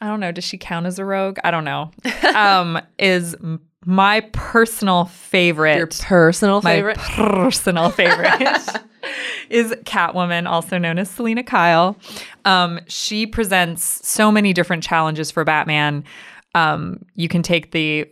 I 0.01 0.07
don't 0.07 0.21
know. 0.21 0.33
Does 0.33 0.45
she 0.45 0.57
count 0.57 0.87
as 0.87 0.99
a 0.99 1.05
rogue? 1.05 1.39
I 1.45 1.51
don't 1.51 1.65
know. 1.65 1.91
Um, 2.35 2.81
is 2.99 3.37
my 3.85 4.21
personal 4.33 5.07
favorite. 5.07 5.77
Your 5.77 5.87
personal 5.87 6.61
my 6.63 6.77
favorite? 6.77 6.99
personal 6.99 7.91
favorite 7.91 8.41
is 9.51 9.73
Catwoman, 9.85 10.47
also 10.47 10.79
known 10.79 10.99
as 10.99 11.11
Selina 11.11 11.43
Kyle. 11.43 11.97
Um, 12.45 12.81
she 12.87 13.27
presents 13.27 14.07
so 14.07 14.31
many 14.31 14.53
different 14.53 14.83
challenges 14.83 15.31
for 15.31 15.45
Batman. 15.45 16.05
Um, 16.55 17.05
you 17.15 17.29
can 17.29 17.43
take 17.43 17.71
the 17.73 18.09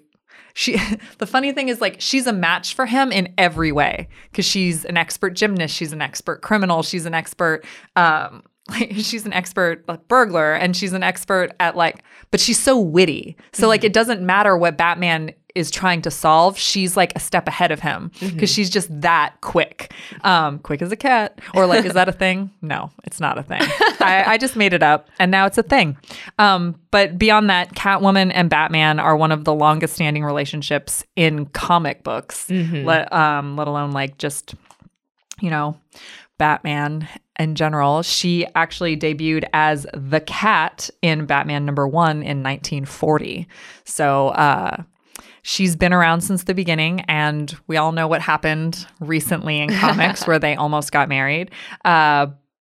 she 0.55 0.77
the 1.19 1.27
funny 1.27 1.53
thing 1.53 1.69
is 1.69 1.81
like 1.81 1.97
she's 2.01 2.27
a 2.27 2.33
match 2.33 2.75
for 2.75 2.87
him 2.87 3.13
in 3.13 3.33
every 3.39 3.71
way 3.71 4.09
because 4.31 4.45
she's 4.45 4.85
an 4.85 4.97
expert 4.97 5.31
gymnast 5.31 5.75
she's 5.75 5.93
an 5.93 6.03
expert 6.03 6.43
criminal 6.43 6.83
she's 6.83 7.07
an 7.07 7.15
expert 7.15 7.65
um 7.95 8.43
like 8.69 8.91
she's 8.97 9.25
an 9.25 9.33
expert 9.33 9.85
like 9.87 10.07
burglar 10.09 10.55
and 10.55 10.77
she's 10.77 10.93
an 10.93 11.03
expert 11.03 11.53
at 11.61 11.77
like 11.77 12.03
but 12.33 12.41
she's 12.41 12.59
so 12.59 12.79
witty 12.79 13.37
so 13.53 13.69
like 13.69 13.85
it 13.85 13.93
doesn't 13.93 14.21
matter 14.21 14.57
what 14.57 14.77
batman 14.77 15.33
is 15.55 15.71
trying 15.71 16.03
to 16.03 16.11
solve 16.11 16.59
she's 16.59 16.97
like 16.97 17.13
a 17.17 17.21
step 17.21 17.49
ahead 17.49 17.71
of 17.71 17.81
him 17.81 18.11
because 18.21 18.51
she's 18.51 18.71
just 18.71 18.89
that 19.01 19.35
quick. 19.41 19.93
Um 20.23 20.59
quick 20.59 20.83
as 20.83 20.93
a 20.93 20.97
cat. 20.97 21.41
Or 21.55 21.67
like 21.67 21.85
is 21.85 21.95
that 21.95 22.09
a 22.09 22.13
thing? 22.13 22.51
No 22.63 22.91
it's 23.05 23.21
not 23.21 23.39
a 23.39 23.43
thing. 23.43 23.63
I, 24.01 24.25
I 24.27 24.39
just 24.39 24.57
made 24.57 24.73
it 24.73 24.83
up 24.83 25.09
and 25.19 25.31
now 25.31 25.47
it's 25.47 25.59
a 25.59 25.63
thing. 25.63 25.97
Um 26.39 26.79
but 26.91 27.19
beyond 27.19 27.51
that 27.51 27.75
catwoman 27.75 28.31
and 28.35 28.49
batman 28.51 29.01
are 29.01 29.17
one 29.17 29.33
of 29.33 29.45
the 29.45 29.55
longest 29.55 29.95
standing 29.95 30.25
relationships 30.25 31.05
in 31.17 31.47
comic 31.47 32.03
books 32.05 32.49
let, 32.51 33.13
um, 33.13 33.57
let 33.57 33.69
alone 33.69 33.93
like 33.93 34.19
just 34.19 34.55
you 35.41 35.51
know, 35.51 35.77
Batman 36.39 37.09
in 37.39 37.55
general. 37.55 38.03
She 38.03 38.47
actually 38.55 38.97
debuted 38.97 39.45
as 39.53 39.87
the 39.95 40.21
cat 40.21 40.91
in 41.03 41.27
Batman 41.27 41.65
number 41.65 41.87
one 41.87 42.23
in 42.23 42.43
1940. 42.43 43.47
So, 43.85 44.29
uh, 44.29 44.83
She's 45.49 45.77
been 45.77 45.95
around 45.95 46.21
since 46.21 46.45
the 46.45 46.53
beginning, 46.53 47.01
and 47.09 47.57
we 47.69 47.79
all 47.79 47.93
know 47.93 48.07
what 48.07 48.21
happened 48.21 48.87
recently 49.01 49.61
in 49.61 49.73
comics 49.73 50.27
where 50.27 50.39
they 50.39 50.55
almost 50.55 50.93
got 50.93 51.09
married. 51.09 51.53
Uh, 51.87 52.27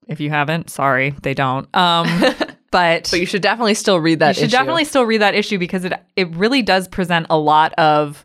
if 0.07 0.21
you 0.21 0.31
haven't, 0.31 0.71
sorry, 0.71 1.11
they 1.25 1.35
don't. 1.35 1.67
Um, 1.75 2.07
but, 2.71 3.09
But 3.11 3.19
you 3.19 3.27
should 3.27 3.43
definitely 3.43 3.75
still 3.75 3.99
read 3.99 4.21
that. 4.21 4.29
you 4.29 4.35
should 4.35 4.45
issue. 4.45 4.57
definitely 4.57 4.85
still 4.85 5.03
read 5.07 5.23
that 5.23 5.35
issue 5.35 5.59
because 5.59 5.85
it 5.85 5.93
it 6.15 6.33
really 6.37 6.63
does 6.63 6.87
present 6.87 7.27
a 7.31 7.37
lot 7.37 7.73
of 7.75 8.25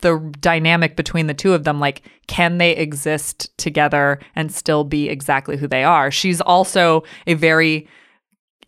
the 0.00 0.18
dynamic 0.40 0.96
between 0.96 1.28
the 1.28 1.34
two 1.34 1.54
of 1.54 1.62
them 1.62 1.78
like 1.78 2.02
can 2.26 2.58
they 2.58 2.72
exist 2.72 3.56
together 3.56 4.18
and 4.34 4.50
still 4.50 4.82
be 4.82 5.08
exactly 5.08 5.56
who 5.56 5.66
they 5.66 5.84
are 5.84 6.10
she's 6.10 6.40
also 6.42 7.02
a 7.26 7.34
very 7.34 7.88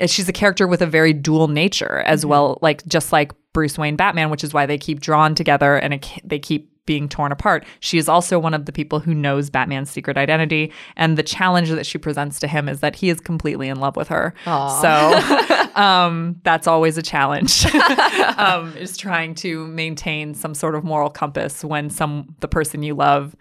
she's 0.07 0.28
a 0.28 0.33
character 0.33 0.66
with 0.66 0.81
a 0.81 0.87
very 0.87 1.12
dual 1.12 1.48
nature 1.48 1.98
as 2.07 2.24
well 2.24 2.59
like 2.62 2.87
just 2.87 3.12
like 3.12 3.33
Bruce 3.59 3.77
Wayne 3.77 3.97
Batman 3.97 4.31
which 4.31 4.44
is 4.44 4.55
why 4.55 4.66
they 4.66 4.79
keep 4.79 5.01
drawn 5.01 5.35
together 5.35 5.75
and 5.75 5.94
it, 5.94 6.09
they 6.23 6.38
keep 6.38 6.71
being 6.87 7.09
torn 7.09 7.33
apart 7.33 7.66
she 7.81 7.99
is 7.99 8.09
also 8.09 8.38
one 8.38 8.55
of 8.55 8.66
the 8.66 8.71
people 8.71 9.01
who 9.01 9.12
knows 9.12 9.51
Batman's 9.51 9.90
secret 9.90 10.16
identity 10.16 10.73
and 10.94 11.18
the 11.18 11.25
challenge 11.25 11.68
that 11.71 11.85
she 11.85 11.99
presents 11.99 12.38
to 12.38 12.47
him 12.47 12.68
is 12.68 12.79
that 12.79 12.94
he 12.94 13.11
is 13.11 13.18
completely 13.18 13.66
in 13.68 13.81
love 13.81 13.97
with 13.97 14.07
her 14.07 14.33
so 14.44 15.75
um, 15.75 16.40
that's 16.44 16.68
always 16.68 16.97
a 16.97 17.03
challenge 17.03 17.66
um, 18.37 18.77
is 18.77 18.97
trying 18.97 19.35
to 19.35 19.66
maintain 19.66 20.35
some 20.35 20.55
sort 20.55 20.77
of 20.77 20.85
moral 20.85 21.11
compass 21.11 21.64
when 21.64 21.90
some 21.90 22.37
the 22.38 22.49
person 22.49 22.85
you 22.85 22.94
love 22.94 23.35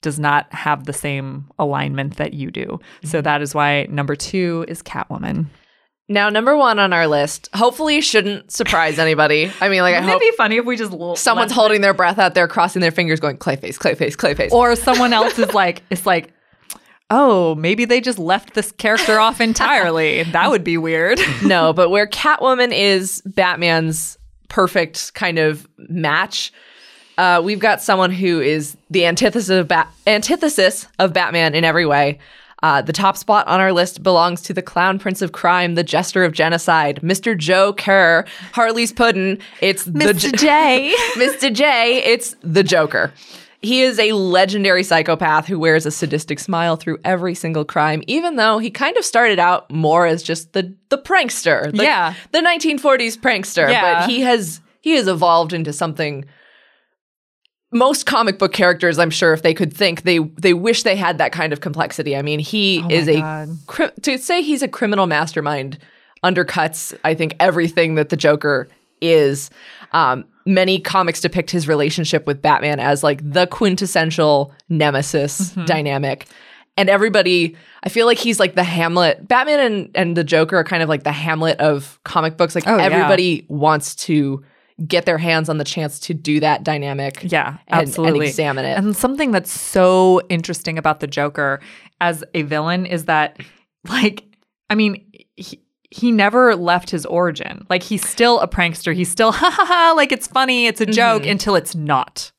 does 0.00 0.20
not 0.20 0.46
have 0.54 0.84
the 0.84 0.92
same 0.92 1.50
alignment 1.58 2.16
that 2.16 2.32
you 2.32 2.50
do. 2.50 2.78
So 3.02 3.20
that 3.22 3.42
is 3.42 3.56
why 3.56 3.86
number 3.90 4.14
two 4.14 4.64
is 4.68 4.80
Catwoman. 4.80 5.46
Now, 6.08 6.28
number 6.28 6.56
one 6.56 6.78
on 6.78 6.92
our 6.92 7.08
list, 7.08 7.48
hopefully 7.52 8.00
shouldn't 8.00 8.52
surprise 8.52 8.98
anybody. 9.00 9.50
I 9.60 9.68
mean, 9.68 9.82
like, 9.82 9.94
I 9.96 9.98
Wouldn't 10.00 10.12
hope 10.12 10.22
it 10.22 10.30
be 10.32 10.36
funny 10.36 10.56
if 10.56 10.64
we 10.64 10.76
just 10.76 10.92
l- 10.92 11.16
someone's 11.16 11.50
left- 11.50 11.58
holding 11.58 11.80
their 11.80 11.94
breath 11.94 12.18
out 12.20 12.34
there, 12.34 12.46
crossing 12.46 12.80
their 12.80 12.92
fingers, 12.92 13.18
going, 13.18 13.38
Clayface, 13.38 13.76
Clayface, 13.76 14.14
Clayface. 14.16 14.52
or 14.52 14.76
someone 14.76 15.12
else 15.12 15.36
is 15.38 15.52
like 15.52 15.82
it's 15.90 16.06
like 16.06 16.32
oh 17.10 17.54
maybe 17.54 17.84
they 17.84 18.00
just 18.00 18.18
left 18.18 18.54
this 18.54 18.72
character 18.72 19.20
off 19.20 19.40
entirely 19.40 20.24
that 20.24 20.50
would 20.50 20.64
be 20.64 20.76
weird 20.76 21.20
no, 21.44 21.72
but 21.72 21.88
where 21.90 22.06
Catwoman 22.08 22.72
is 22.76 23.22
Batman's 23.24 24.18
perfect 24.48 25.12
kind 25.14 25.38
of 25.38 25.66
match, 25.76 26.52
uh, 27.18 27.40
we've 27.44 27.58
got 27.60 27.80
someone 27.82 28.10
who 28.10 28.40
is 28.40 28.76
the 28.90 29.06
antithesis 29.06 29.50
of 29.50 29.68
Bat- 29.68 29.88
antithesis 30.06 30.86
of 30.98 31.12
Batman 31.12 31.54
in 31.54 31.64
every 31.64 31.86
way. 31.86 32.18
Uh, 32.62 32.80
the 32.80 32.92
top 32.92 33.16
spot 33.16 33.46
on 33.46 33.60
our 33.60 33.72
list 33.72 34.02
belongs 34.02 34.40
to 34.42 34.54
the 34.54 34.62
clown 34.62 34.98
prince 34.98 35.20
of 35.20 35.32
crime, 35.32 35.74
the 35.74 35.84
jester 35.84 36.24
of 36.24 36.32
genocide, 36.32 37.00
Mr. 37.02 37.36
Joe 37.36 37.72
Kerr, 37.74 38.24
Harley's 38.52 38.92
Puddin'. 38.92 39.38
It's 39.60 39.84
the 39.84 39.90
Mr. 39.92 40.32
J. 40.34 40.94
Mr. 41.14 41.52
J. 41.52 42.02
It's 42.04 42.34
the 42.42 42.62
Joker. 42.62 43.12
He 43.60 43.82
is 43.82 43.98
a 43.98 44.12
legendary 44.12 44.82
psychopath 44.82 45.46
who 45.46 45.58
wears 45.58 45.86
a 45.86 45.90
sadistic 45.90 46.38
smile 46.38 46.76
through 46.76 46.98
every 47.04 47.34
single 47.34 47.64
crime, 47.64 48.02
even 48.06 48.36
though 48.36 48.58
he 48.58 48.70
kind 48.70 48.96
of 48.96 49.04
started 49.04 49.38
out 49.38 49.70
more 49.70 50.06
as 50.06 50.22
just 50.22 50.52
the 50.52 50.72
the 50.88 50.98
prankster, 50.98 51.70
the, 51.76 51.82
Yeah. 51.82 52.14
the 52.32 52.38
1940s 52.38 53.18
prankster. 53.18 53.68
Yeah. 53.68 54.00
But 54.00 54.10
he 54.10 54.20
has 54.20 54.60
he 54.80 54.92
has 54.92 55.08
evolved 55.08 55.52
into 55.52 55.72
something. 55.72 56.24
Most 57.72 58.06
comic 58.06 58.38
book 58.38 58.52
characters, 58.52 58.98
I'm 58.98 59.10
sure, 59.10 59.32
if 59.32 59.42
they 59.42 59.52
could 59.52 59.72
think, 59.74 60.02
they 60.02 60.18
they 60.18 60.54
wish 60.54 60.82
they 60.84 60.96
had 60.96 61.18
that 61.18 61.32
kind 61.32 61.52
of 61.52 61.60
complexity. 61.60 62.16
I 62.16 62.22
mean, 62.22 62.38
he 62.38 62.80
Oh 62.84 62.88
is 62.90 63.08
a 63.08 63.46
cri- 63.66 63.90
to 64.02 64.18
say 64.18 64.40
he's 64.42 64.62
a 64.62 64.68
criminal 64.68 65.06
mastermind 65.06 65.78
undercuts, 66.24 66.96
I 67.04 67.14
think, 67.14 67.34
everything 67.40 67.96
that 67.96 68.08
the 68.08 68.16
Joker 68.16 68.68
is. 69.00 69.50
Um, 69.92 70.24
many 70.46 70.78
comics 70.78 71.20
depict 71.20 71.50
his 71.50 71.66
relationship 71.68 72.26
with 72.26 72.40
Batman 72.40 72.78
as 72.80 73.02
like 73.02 73.20
the 73.28 73.46
quintessential 73.48 74.52
nemesis 74.68 75.50
Mm-hmm. 75.50 75.64
dynamic. 75.64 76.26
And 76.78 76.88
everybody, 76.90 77.56
I 77.84 77.88
feel 77.88 78.06
like 78.06 78.18
he's 78.18 78.38
like 78.38 78.54
the 78.54 78.62
Hamlet. 78.64 79.26
Batman 79.26 79.60
and, 79.60 79.90
and 79.94 80.16
the 80.16 80.22
Joker 80.24 80.56
are 80.58 80.64
kind 80.64 80.82
of 80.82 80.88
like 80.88 81.04
the 81.04 81.12
Hamlet 81.12 81.58
of 81.58 81.98
comic 82.04 82.36
books. 82.36 82.54
Like 82.54 82.66
Oh, 82.68 82.76
yeah. 82.76 82.84
everybody 82.84 83.46
wants 83.48 83.94
to 84.06 84.44
get 84.84 85.06
their 85.06 85.18
hands 85.18 85.48
on 85.48 85.58
the 85.58 85.64
chance 85.64 85.98
to 86.00 86.14
do 86.14 86.40
that 86.40 86.62
dynamic. 86.62 87.30
Yeah, 87.30 87.58
and- 87.68 87.82
absolutely. 87.82 88.20
And 88.20 88.28
examine 88.28 88.64
it. 88.64 88.76
And 88.76 88.96
something 88.96 89.30
that's 89.30 89.50
so 89.50 90.20
interesting 90.28 90.78
about 90.78 91.00
the 91.00 91.06
Joker 91.06 91.60
as 92.00 92.22
a 92.34 92.42
villain 92.42 92.86
is 92.86 93.06
that, 93.06 93.40
like, 93.88 94.24
I 94.68 94.74
mean, 94.74 95.10
he, 95.36 95.62
he 95.90 96.12
never 96.12 96.54
left 96.54 96.90
his 96.90 97.06
origin. 97.06 97.66
Like, 97.70 97.82
he's 97.82 98.06
still 98.06 98.40
a 98.40 98.48
prankster. 98.48 98.94
He's 98.94 99.10
still, 99.10 99.32
ha 99.32 99.50
ha 99.50 99.64
ha, 99.64 99.94
like, 99.96 100.12
it's 100.12 100.26
funny, 100.26 100.66
it's 100.66 100.80
a 100.80 100.84
mm-hmm. 100.84 100.92
joke 100.92 101.26
until 101.26 101.54
it's 101.54 101.74
not. 101.74 102.32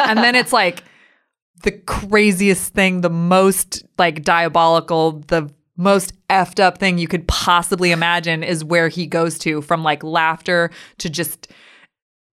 and 0.00 0.18
then 0.18 0.34
it's 0.34 0.52
like 0.52 0.82
the 1.62 1.72
craziest 1.72 2.74
thing, 2.74 3.00
the 3.00 3.10
most, 3.10 3.84
like, 3.98 4.22
diabolical, 4.22 5.20
the 5.28 5.50
most 5.80 6.12
effed 6.28 6.60
up 6.60 6.76
thing 6.76 6.98
you 6.98 7.08
could 7.08 7.26
possibly 7.26 7.90
imagine 7.90 8.42
is 8.42 8.62
where 8.62 8.88
he 8.88 9.06
goes 9.06 9.38
to 9.38 9.62
from 9.62 9.82
like 9.82 10.04
laughter 10.04 10.70
to 10.98 11.08
just 11.08 11.50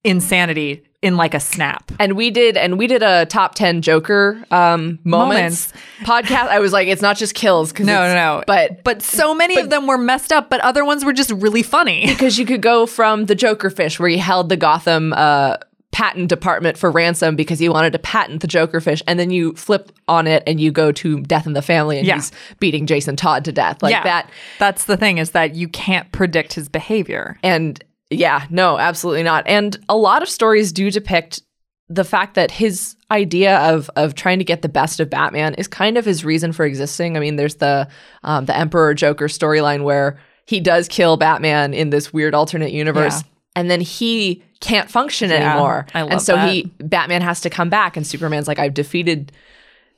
insanity 0.05 0.83
in 1.01 1.17
like 1.17 1.35
a 1.35 1.41
snap. 1.41 1.91
and 1.99 2.13
we 2.17 2.31
did 2.31 2.57
and 2.57 2.79
we 2.79 2.87
did 2.87 3.03
a 3.03 3.27
top 3.27 3.55
10 3.57 3.83
joker 3.83 4.41
um 4.53 4.99
moments, 5.05 5.73
podcast 6.03 6.47
i 6.49 6.61
was 6.61 6.73
like 6.73 6.87
it's 6.87 7.03
not 7.03 7.17
just 7.17 7.35
kills 7.35 7.73
'cause 7.73 7.87
No, 7.87 8.07
no, 8.07 8.15
no. 8.15 8.45
but 8.47 8.85
But 8.85 9.03
so 9.03 9.35
many 9.35 9.59
of 9.59 9.69
them 9.71 9.87
were 9.89 9.99
messed 9.99 10.33
up, 10.33 10.49
but 10.49 10.61
other 10.61 10.85
ones 10.85 11.05
were 11.05 11.13
just 11.13 11.31
really 11.33 11.63
funny. 11.65 12.07
because 12.13 12.39
you 12.39 12.47
could 12.47 12.63
go 12.63 12.87
from 12.87 13.27
the 13.27 13.35
joker 13.35 13.69
fish 13.71 13.99
where 13.99 14.09
he 14.09 14.17
held 14.19 14.49
the 14.49 14.57
gotham 14.57 15.13
uh 15.13 15.57
patent 15.91 16.29
department 16.29 16.79
for 16.79 16.91
ransom 16.91 17.37
because 17.37 17.59
he 17.59 17.69
wanted 17.69 17.93
to 17.93 17.99
patent 17.99 18.41
the 18.41 18.47
joker 18.47 18.81
fish 18.81 19.03
and 19.09 19.19
then 19.21 19.31
you 19.31 19.53
flip 19.55 19.93
on 20.09 20.27
it 20.27 20.43
and 20.47 20.59
you 20.61 20.71
go 20.73 20.91
to 20.91 21.21
death 21.23 21.47
in 21.47 21.53
the 21.53 21.61
family 21.63 21.99
and 21.99 22.07
Yeah. 22.07 22.15
he's 22.15 22.33
beating 22.61 22.87
jason 22.87 23.15
todd 23.17 23.45
to 23.45 23.53
death 23.53 23.83
like 23.83 24.03
that 24.05 24.31
That's 24.59 24.85
the 24.87 24.97
thing 24.97 25.19
is 25.19 25.33
that 25.33 25.55
you 25.55 25.69
can't 25.69 26.11
predict 26.13 26.55
his 26.55 26.69
behavior. 26.69 27.39
And 27.43 27.83
yeah, 28.15 28.47
no, 28.51 28.79
absolutely 28.79 29.23
not. 29.23 29.45
And 29.47 29.79
a 29.89 29.97
lot 29.97 30.23
of 30.23 30.29
stories 30.29 30.73
do 30.73 30.91
depict 30.91 31.43
the 31.89 32.05
fact 32.05 32.35
that 32.35 32.51
his 32.51 32.97
idea 33.11 33.59
of 33.59 33.91
of 33.97 34.15
trying 34.15 34.39
to 34.39 34.45
get 34.45 34.63
the 34.63 34.69
best 34.69 34.99
of 35.01 35.11
Batman 35.11 35.55
is 35.55 35.69
kind 35.69 35.99
of 35.99 36.05
his 36.05 36.25
reason 36.25 36.53
for 36.53 36.65
existing. 36.65 37.17
I 37.17 37.21
mean, 37.21 37.37
there's 37.37 37.57
the 37.57 37.89
um, 38.23 38.47
the 38.47 38.57
Emperor 38.57 38.95
Joker 38.95 39.27
storyline 39.29 39.83
where 39.85 40.19
he 40.47 40.59
does 40.61 40.89
kill 40.89 41.17
Batman 41.17 41.75
in 41.75 41.91
this 41.91 42.13
weird 42.13 42.35
alternate 42.35 42.73
universe, 42.73 43.21
Yeah. 43.23 43.29
and 43.57 43.71
then 43.71 43.81
he 43.81 44.43
can't 44.61 44.91
function 44.91 45.31
Yeah, 45.31 45.53
anymore. 45.53 45.87
I 45.95 46.03
love 46.03 46.13
and 46.13 46.23
so 46.23 46.35
that. 46.37 46.49
he 46.51 46.73
Batman 46.79 47.21
has 47.23 47.41
to 47.43 47.51
come 47.51 47.69
back, 47.69 47.97
and 47.97 48.07
Superman's 48.07 48.49
like, 48.49 48.59
I've 48.59 48.75
defeated 48.75 49.31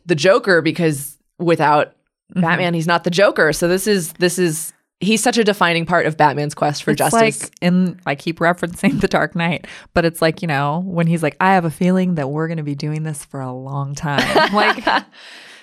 the 0.06 0.14
Joker 0.14 0.60
because 0.62 1.16
without 1.38 1.92
Mm-hmm. 2.32 2.40
Batman, 2.40 2.72
he's 2.74 2.86
not 2.86 3.04
the 3.04 3.10
Joker. 3.10 3.52
So 3.52 3.68
this 3.68 3.86
is 3.86 4.14
this 4.14 4.38
is 4.38 4.72
he's 5.00 5.22
such 5.22 5.36
a 5.38 5.44
defining 5.44 5.86
part 5.86 6.06
of 6.06 6.16
Batman's 6.16 6.54
quest 6.54 6.82
for 6.82 6.92
It's 6.92 6.98
justice. 6.98 7.42
like 7.42 7.52
in 7.60 8.00
I 8.06 8.14
keep 8.14 8.38
referencing 8.38 9.00
The 9.02 9.08
Dark 9.08 9.34
Knight, 9.34 9.66
but 9.92 10.04
it's 10.04 10.22
like, 10.22 10.40
you 10.42 10.48
know, 10.48 10.82
when 10.86 11.06
he's 11.06 11.22
like, 11.22 11.36
I 11.40 11.54
have 11.54 11.64
a 11.64 11.70
feeling 11.70 12.14
that 12.14 12.28
we're 12.30 12.48
gonna 12.48 12.62
be 12.62 12.74
doing 12.74 13.02
this 13.02 13.24
for 13.24 13.40
a 13.40 13.52
long 13.52 13.94
time. 13.94 14.52
like 14.54 14.84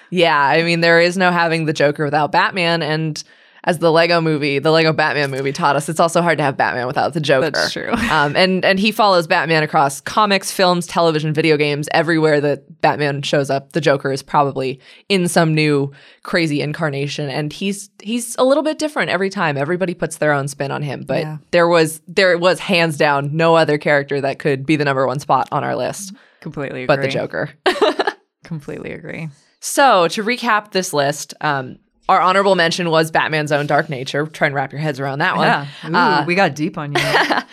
Yeah, 0.10 0.38
I 0.38 0.64
mean, 0.64 0.82
there 0.82 1.00
is 1.00 1.18
no 1.18 1.32
having 1.32 1.66
the 1.66 1.74
Joker 1.74 2.04
without 2.04 2.32
Batman. 2.32 2.82
And 2.82 3.24
as 3.64 3.80
the 3.80 3.92
Lego 3.92 4.22
movie, 4.22 4.60
the 4.60 4.72
Lego 4.72 4.92
Batman 4.94 5.30
movie 5.32 5.52
taught 5.52 5.76
us, 5.76 5.88
it's 5.90 6.00
also 6.00 6.22
hard 6.22 6.38
to 6.40 6.44
have 6.44 6.58
Batman 6.58 6.88
without 6.88 7.14
the 7.14 7.20
Joker. 7.22 7.52
That's 7.52 7.72
true. 7.72 7.92
Um, 8.12 8.36
and 8.36 8.66
and 8.66 8.80
he 8.80 8.92
follows 8.92 9.26
Batman 9.28 9.64
across 9.64 10.02
comics, 10.02 10.52
films, 10.52 10.86
television, 10.88 11.34
video 11.34 11.56
games, 11.58 11.88
everywhere 11.94 12.42
that 12.42 12.82
Batman 12.82 13.22
shows 13.22 13.50
up. 13.50 13.72
The 13.74 13.80
Joker 13.82 14.12
is 14.12 14.22
probably 14.24 14.80
in 15.08 15.28
some 15.28 15.54
new 15.54 15.92
crazy 16.24 16.62
incarnation, 16.62 17.30
and 17.30 17.54
he's 17.54 17.90
he's 18.04 18.36
a 18.38 18.44
little 18.44 18.64
bit 18.64 18.80
different 18.80 19.12
every 19.12 19.30
time. 19.30 19.58
Everybody 19.58 19.94
puts 19.94 20.18
their 20.18 20.34
own 20.34 20.48
spin 20.48 20.72
on 20.72 20.82
him, 20.82 21.04
but 21.08 21.22
Yeah. 21.22 21.38
there 21.52 21.68
was 21.68 22.02
there 22.08 22.38
was 22.38 22.60
hands 22.60 22.98
down 22.98 23.36
no 23.36 23.56
other 23.56 23.78
character 23.78 24.20
that 24.22 24.40
could 24.40 24.66
be 24.66 24.76
the 24.76 24.84
number 24.86 25.06
one 25.08 25.20
spot 25.20 25.48
on 25.52 25.64
our 25.64 25.76
list 25.76 26.14
completely 26.42 26.84
agree. 26.84 26.88
but 26.96 27.02
the 27.02 27.08
Joker. 27.08 27.50
Completely 28.44 28.92
agree. 28.92 29.30
So 29.60 30.08
to 30.10 30.24
recap 30.24 30.72
this 30.72 30.94
list, 30.94 31.34
um, 31.42 31.78
our 32.12 32.22
honorable 32.22 32.56
mention 32.56 32.90
was 32.90 33.10
Batman's 33.10 33.52
own 33.52 33.66
Dark 33.68 33.90
Nature. 33.90 34.28
Try 34.28 34.48
and 34.48 34.56
wrap 34.56 34.72
your 34.72 34.82
heads 34.82 35.00
around 35.00 35.20
that 35.20 35.38
one. 35.38 35.48
Yeah. 35.48 35.68
Ooh, 35.88 35.96
Uh, 35.96 36.24
we 36.28 36.36
got 36.36 36.56
deep 36.56 36.78
on 36.78 36.94
you. 36.94 37.02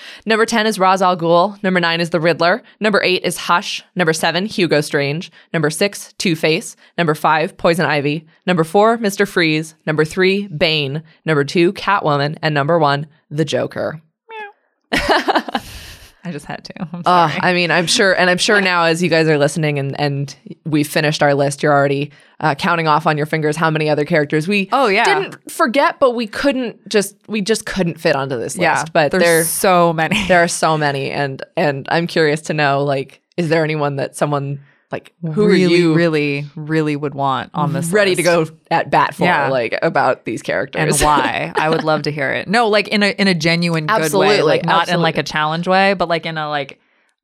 number 0.26 0.44
10 0.44 0.66
is 0.66 0.78
Ra's 0.78 1.00
al 1.00 1.16
Ghul. 1.16 1.62
Number 1.62 1.78
9 1.80 2.00
is 2.00 2.10
The 2.10 2.20
Riddler. 2.20 2.62
Number 2.80 3.00
8 3.02 3.22
is 3.24 3.36
Hush. 3.36 3.84
Number 3.94 4.12
7, 4.12 4.46
Hugo 4.46 4.80
Strange. 4.80 5.30
Number 5.52 5.70
6, 5.70 6.12
Two-Face. 6.18 6.76
Number 6.98 7.14
5, 7.14 7.56
Poison 7.56 7.86
Ivy. 7.86 8.26
Number 8.46 8.64
4, 8.64 8.98
Mr. 8.98 9.26
Freeze. 9.28 9.74
Number 9.86 10.04
3, 10.04 10.48
Bane. 10.48 11.02
Number 11.24 11.44
2, 11.44 11.72
Catwoman. 11.74 12.36
And 12.42 12.52
number 12.54 12.78
1, 12.78 13.06
The 13.30 13.44
Joker. 13.44 14.02
I 16.28 16.32
just 16.32 16.44
had 16.46 16.64
to. 16.64 16.82
I'm 16.92 17.02
Uh. 17.06 17.30
I 17.40 17.52
mean, 17.54 17.70
I'm 17.70 17.86
sure, 17.86 18.12
and 18.12 18.28
I'm 18.28 18.36
sure 18.38 18.60
now 18.72 18.84
as 18.84 19.02
you 19.02 19.08
guys 19.08 19.26
are 19.28 19.38
listening 19.38 19.78
and 19.78 19.98
and 19.98 20.36
we've 20.64 20.86
finished 20.86 21.22
our 21.22 21.34
list, 21.34 21.62
you're 21.62 21.72
already 21.72 22.10
uh, 22.40 22.54
counting 22.54 22.86
off 22.86 23.06
on 23.06 23.16
your 23.16 23.26
fingers 23.26 23.56
how 23.56 23.70
many 23.70 23.88
other 23.88 24.04
characters 24.04 24.46
we 24.46 24.68
Oh, 24.72 24.86
yeah. 24.88 25.04
didn't 25.04 25.50
forget, 25.50 25.98
but 25.98 26.10
we 26.14 26.26
couldn't 26.26 26.86
just 26.88 27.16
we 27.28 27.40
just 27.40 27.64
couldn't 27.66 27.98
fit 27.98 28.14
onto 28.14 28.38
this 28.38 28.56
yeah, 28.56 28.80
list. 28.80 28.92
But 28.92 29.10
there's 29.10 29.22
there 29.22 29.44
so 29.44 29.92
many. 29.92 30.22
there 30.28 30.42
are 30.42 30.48
so 30.48 30.76
many, 30.76 31.10
and 31.10 31.42
and 31.56 31.88
I'm 31.90 32.06
curious 32.06 32.42
to 32.42 32.54
know 32.54 32.84
like, 32.84 33.22
is 33.36 33.48
there 33.48 33.64
anyone 33.64 33.96
that 33.96 34.14
someone 34.14 34.60
like 34.90 35.12
who 35.20 35.46
really, 35.46 35.64
are 35.64 35.68
you 35.78 35.94
really, 35.94 36.46
really 36.56 36.96
would 36.96 37.14
want 37.14 37.50
on 37.54 37.72
this 37.74 37.90
ready 37.90 38.14
to 38.14 38.22
go 38.22 38.46
at 38.70 38.90
bat 38.90 39.14
for 39.14 39.24
Yeah. 39.24 39.48
like 39.48 39.78
about 39.82 40.24
these 40.24 40.40
characters 40.42 40.80
and 40.80 41.04
why? 41.06 41.52
I 41.56 41.68
would 41.68 41.84
love 41.84 42.02
to 42.02 42.10
hear 42.10 42.30
it. 42.30 42.48
No, 42.48 42.68
like 42.68 42.88
in 42.88 43.02
a 43.02 43.08
in 43.10 43.28
a 43.28 43.34
genuine 43.34 43.86
good 43.86 43.96
way, 43.98 44.04
Absolutely, 44.04 44.42
like 44.42 44.64
not 44.64 44.88
in 44.88 45.00
like 45.00 45.18
a 45.18 45.22
challenge 45.22 45.68
way, 45.68 45.94
but 45.94 46.08
like 46.08 46.24
in 46.26 46.38
a 46.38 46.48
like. 46.48 46.80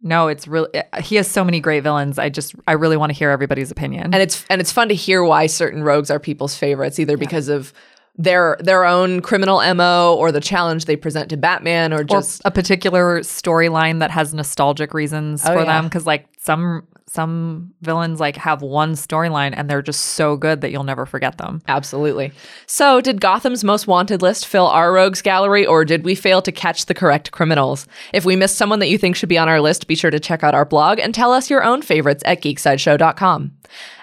No, 0.07 0.29
it's 0.29 0.47
really. 0.47 0.69
Eh, 0.75 1.01
he 1.01 1.17
has 1.17 1.27
so 1.27 1.43
many 1.43 1.61
great 1.61 1.83
villains. 1.83 2.19
I 2.19 2.29
just, 2.29 2.55
I 2.69 2.73
really 2.73 2.99
want 2.99 3.11
to 3.11 3.17
hear 3.19 3.31
everybody's 3.31 3.71
opinion. 3.71 4.13
and 4.13 4.17
it's 4.23 4.45
and 4.51 4.61
it's 4.61 4.71
fun 4.71 4.89
to 4.89 4.95
hear 4.95 5.25
why 5.25 5.47
certain 5.47 5.83
rogues 5.83 6.11
are 6.11 6.19
people's 6.21 6.55
favorites, 6.55 6.99
either 6.99 7.17
because 7.17 7.49
of 7.49 7.73
their 8.19 8.59
their 8.61 8.85
own 8.85 9.23
criminal 9.23 9.63
mo 9.75 10.15
or 10.19 10.31
the 10.31 10.43
challenge 10.43 10.85
they 10.85 10.97
present 10.97 11.31
to 11.31 11.39
Batman, 11.39 11.95
or 11.95 12.01
or 12.01 12.05
just 12.05 12.43
a 12.45 12.51
particular 12.51 13.21
storyline 13.21 14.01
that 14.01 14.11
has 14.11 14.35
nostalgic 14.35 14.93
reasons 14.93 15.43
Oh, 15.43 15.55
for 15.55 15.61
yeah. 15.61 15.65
them 15.65 15.85
because 15.85 16.05
like 16.05 16.27
some 16.39 16.87
some 17.15 17.73
villains 17.81 18.19
like 18.21 18.37
have 18.37 18.61
one 18.61 18.95
storyline 18.95 19.55
and 19.57 19.71
they're 19.71 19.83
just 19.83 20.01
so 20.01 20.37
good 20.37 20.61
that 20.61 20.71
you'll 20.71 20.85
never 20.85 21.07
forget 21.07 21.39
them 21.39 21.63
absolutely. 21.69 22.33
So, 22.67 23.01
did 23.01 23.21
Gotham's 23.21 23.65
most 23.65 23.87
wanted 23.87 24.21
list 24.21 24.47
fill 24.47 24.67
our 24.67 24.93
rogues 24.93 25.23
gallery, 25.23 25.65
or 25.65 25.85
did 25.85 26.05
we 26.05 26.15
fail 26.15 26.43
to 26.43 26.53
catch 26.53 26.87
the 26.87 26.95
correct 26.95 27.31
criminals? 27.31 27.87
If 28.13 28.25
we 28.25 28.37
missed 28.37 28.57
someone 28.57 28.81
that 28.81 28.89
you 28.89 28.99
think 28.99 29.17
should 29.17 29.29
be 29.29 29.39
on 29.39 29.49
our 29.49 29.61
list, 29.61 29.87
be 29.87 29.95
sure 29.95 30.11
to 30.11 30.21
check 30.21 30.43
out 30.43 30.55
our 30.55 30.65
blog 30.65 30.99
and 30.99 31.15
tell 31.15 31.33
us 31.33 31.51
your 31.51 31.63
own 31.63 31.83
favorites 31.83 32.23
at 32.27 32.43
geeksideshow.com. 32.43 33.53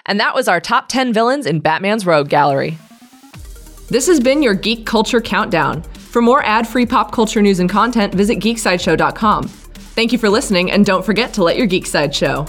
And 0.06 0.18
that 0.18 0.34
was 0.34 0.48
our 0.48 0.60
top 0.60 0.88
10 0.88 1.12
villains 1.12 1.46
in 1.46 1.60
Batman's 1.60 2.06
Rogue 2.06 2.28
Gallery. 2.28 2.78
This 3.88 4.06
has 4.06 4.20
been 4.20 4.42
your 4.42 4.54
Geek 4.54 4.86
Culture 4.86 5.20
Countdown. 5.20 5.82
For 5.82 6.22
more 6.22 6.42
ad 6.44 6.66
free 6.66 6.86
pop 6.86 7.12
culture 7.12 7.42
news 7.42 7.60
and 7.60 7.68
content, 7.68 8.14
visit 8.14 8.38
geeksideshow.com. 8.38 9.48
Thank 9.48 10.12
you 10.12 10.18
for 10.18 10.30
listening, 10.30 10.70
and 10.70 10.86
don't 10.86 11.04
forget 11.04 11.34
to 11.34 11.44
let 11.44 11.58
your 11.58 11.66
geek 11.66 11.86
side 11.86 12.14
show. 12.14 12.46